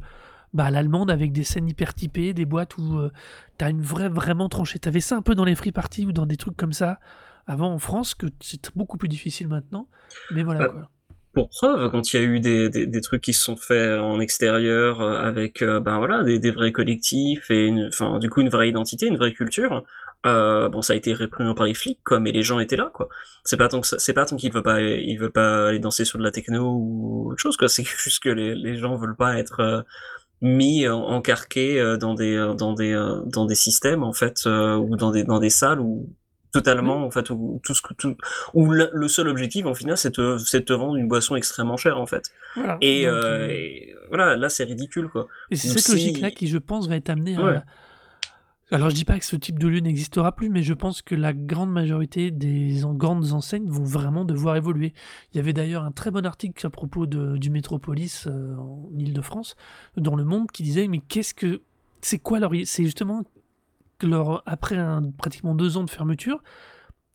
[0.53, 3.11] bah, l'allemande avec des scènes hyper typées, des boîtes où euh,
[3.59, 4.79] tu as une vraie vraiment tranchée.
[4.79, 7.01] T'avais ça un peu dans les free parties ou dans des trucs comme ça
[7.47, 9.89] avant en France, que c'est beaucoup plus difficile maintenant.
[10.31, 10.91] Mais voilà Bah, quoi.
[11.33, 13.99] pour preuve, quand il y a eu des, des, des trucs qui se sont faits
[13.99, 18.29] en extérieur euh, avec euh, ben voilà des, des vrais collectifs et une, enfin du
[18.31, 19.83] coup une vraie identité, une vraie culture.
[20.25, 22.91] Euh, bon, ça a été réprimé par les flics, quoi, mais les gens étaient là,
[22.95, 23.09] quoi.
[23.45, 26.05] C'est pas tant que c'est pas tant qu'ils veulent pas, ils veulent pas aller danser
[26.05, 27.69] sur de la techno ou autre chose, quoi.
[27.69, 29.83] C'est juste que les, les gens veulent pas être euh,
[30.41, 34.43] mis en- encarqués euh, dans des euh, dans des euh, dans des systèmes en fait
[34.47, 36.09] euh, ou dans des dans des salles où
[36.53, 38.15] totalement en fait où tout ce que tout
[38.53, 41.77] où le, le seul objectif en final c'est de c'est te vendre une boisson extrêmement
[41.79, 42.77] chère en fait voilà.
[42.83, 46.59] et, Donc, et voilà là c'est ridicule quoi et c'est cette logique-là si qui, je
[46.59, 47.65] pense, va être amenée ouais à,
[48.73, 51.15] Alors je dis pas que ce type de lieu n'existera plus, mais je pense que
[51.15, 54.95] la grande majorité des grandes enseignes vont vraiment devoir évoluer.
[55.33, 58.89] Il y avait d'ailleurs un très bon article à propos de- du Métropolis euh, en
[58.97, 59.57] Île-de-France,
[59.99, 61.61] dans Le Monde, qui disait mais qu'est-ce que
[62.01, 63.25] c'est quoi leur c'est justement
[64.01, 64.79] leur après
[65.19, 66.43] pratiquement deux ans de fermeture,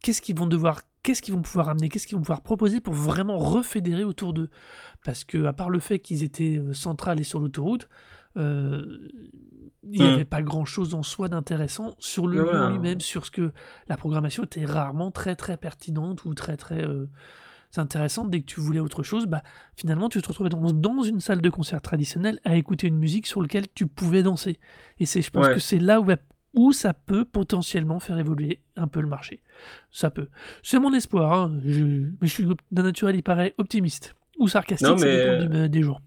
[0.03, 2.93] qu'est-ce qu'ils vont devoir qu'est-ce qu'ils vont pouvoir amener, qu'est-ce qu'ils vont pouvoir proposer pour
[2.93, 4.49] vraiment refédérer autour d'eux?
[5.03, 7.89] Parce que à part le fait qu'ils étaient euh, centrales et sur l'autoroute,
[8.37, 10.25] il n'y avait Hmm.
[10.25, 13.51] pas grand-chose en soi d'intéressant sur le voilà lui-même, sur ce que
[13.87, 17.07] la programmation était rarement très très pertinente ou très très euh,
[17.77, 18.29] intéressante.
[18.29, 19.43] Dès que tu voulais autre chose, bah,
[19.75, 23.27] finalement tu te retrouvais dans, dans une salle de concert traditionnelle à écouter une musique
[23.27, 24.59] sur laquelle tu pouvais danser.
[24.99, 26.07] Et c'est, je pense que ouais c'est là où,
[26.53, 29.41] où ça peut potentiellement faire évoluer un peu le marché.
[29.91, 30.27] Ça peut.
[30.63, 31.59] C'est mon espoir, hein.
[31.65, 31.83] Je-
[32.19, 34.15] mais je suis d'un naturel, il paraît optimiste.
[34.39, 36.01] Ou non sarcastique, ça dépend mais du- des jours.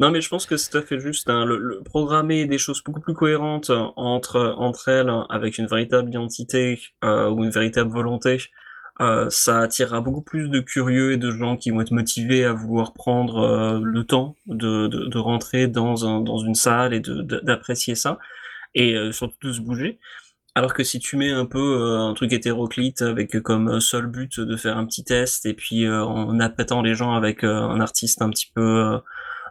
[0.00, 1.28] Non, mais je pense que c'est tout à fait juste.
[1.28, 1.44] hein.
[1.44, 6.08] Le, programmer des choses beaucoup plus cohérentes euh, entre, entre elles, hein, avec une véritable
[6.08, 8.38] identité euh, ou une véritable volonté,
[9.00, 12.52] euh, ça attirera beaucoup plus de curieux et de gens qui vont être motivés à
[12.52, 18.18] vouloir prendre le temps de, de, rentrer dans, un, dans une salle et d'apprécier ça,
[18.74, 19.98] et surtout de se bouger.
[20.54, 24.56] Alors que si tu mets un peu un truc hétéroclite avec comme seul but de
[24.56, 28.50] faire un petit test et puis en appâtant les gens avec un artiste un petit
[28.54, 29.00] peu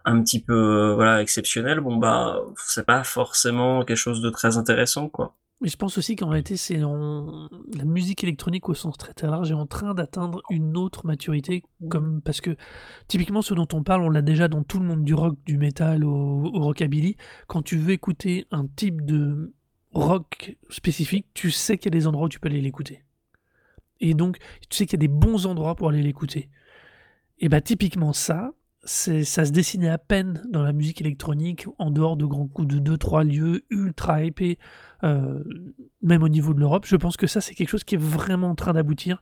[0.05, 4.57] un petit peu euh, voilà exceptionnel, bon bah c'est pas forcément quelque chose de très
[4.57, 5.35] intéressant quoi.
[5.61, 9.51] Mais je pense aussi qu'en réalité, c'est la musique électronique au sens très très large
[9.51, 12.55] est en train d'atteindre une autre maturité, comme parce que
[13.07, 15.59] typiquement ce dont on parle, on l'a déjà dans tout le monde du rock, du
[15.59, 17.15] metal au, au rockabilly.
[17.45, 19.53] Quand tu veux écouter un type de
[19.91, 23.03] rock spécifique, tu sais qu'il y a des endroits où tu peux aller l'écouter.
[23.99, 26.49] Et donc, tu sais qu'il y a des bons endroits pour aller l'écouter.
[27.37, 28.51] Et bah typiquement ça,
[28.83, 32.79] ça se dessinait à peine dans la musique électronique, en dehors de grands coups de
[32.79, 34.57] deux trois lieux ultra épais,
[35.03, 35.43] euh,
[36.01, 36.85] même au niveau de l'Europe.
[36.87, 39.21] Je pense que ça, c'est quelque chose qui est vraiment en train d'aboutir,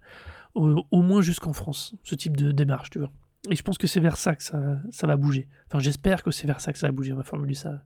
[0.55, 3.11] au, au moins jusqu'en France, ce type de démarche, tu vois.
[3.49, 5.47] Et je pense que c'est vers ça que ça, ça va bouger.
[5.67, 7.13] Enfin, j'espère que c'est vers ça que ça va bouger.
[7.13, 7.83] On va formuler ça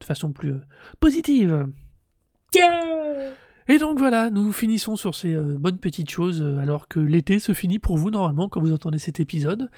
[0.00, 0.60] de façon plus euh,
[1.00, 1.66] positive.
[2.54, 3.32] Yeah
[3.68, 7.54] Et donc voilà, nous finissons sur ces euh, bonnes petites choses, alors que l'été se
[7.54, 9.70] finit pour vous normalement quand vous entendez cet épisode.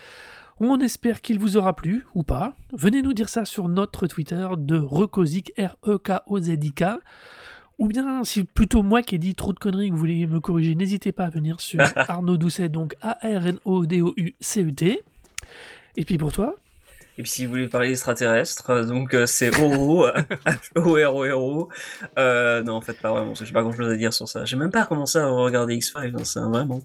[0.58, 2.54] On espère qu'il vous aura plu, ou pas.
[2.72, 6.84] Venez nous dire ça sur notre Twitter de Rekozik, R-E-K-O-Z-I-K.
[7.78, 10.40] Ou bien, si plutôt moi qui ai dit trop de conneries que vous voulez me
[10.40, 15.02] corriger, n'hésitez pas à venir sur Arnaud Doucet, donc A-R-N-O-D-O-U-C-E-T.
[15.96, 16.54] Et puis pour toi
[17.18, 20.06] Et puis si vous voulez parler extraterrestre, euh, donc euh, c'est Oro,
[20.76, 21.68] O-R-O-R-O.
[22.18, 24.28] Euh, non en fait pas vraiment, parce que j'ai pas grand chose à dire sur
[24.28, 24.44] ça.
[24.44, 26.84] J'ai même pas commencé à regarder X-Files, hein, c'est un vrai manque.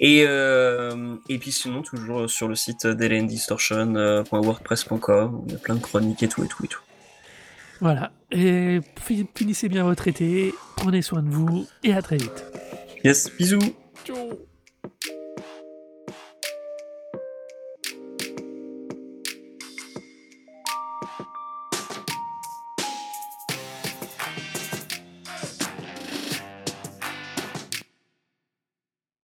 [0.00, 5.80] Et, euh, et puis sinon toujours sur le site delendistortion.wordpress.com, il y a plein de
[5.80, 6.80] chroniques et tout et tout et tout.
[7.80, 8.12] Voilà.
[8.32, 12.46] Et fi- finissez bien votre été, prenez soin de vous, et à très vite.
[13.04, 13.58] Yes, bisous
[14.04, 14.16] Ciao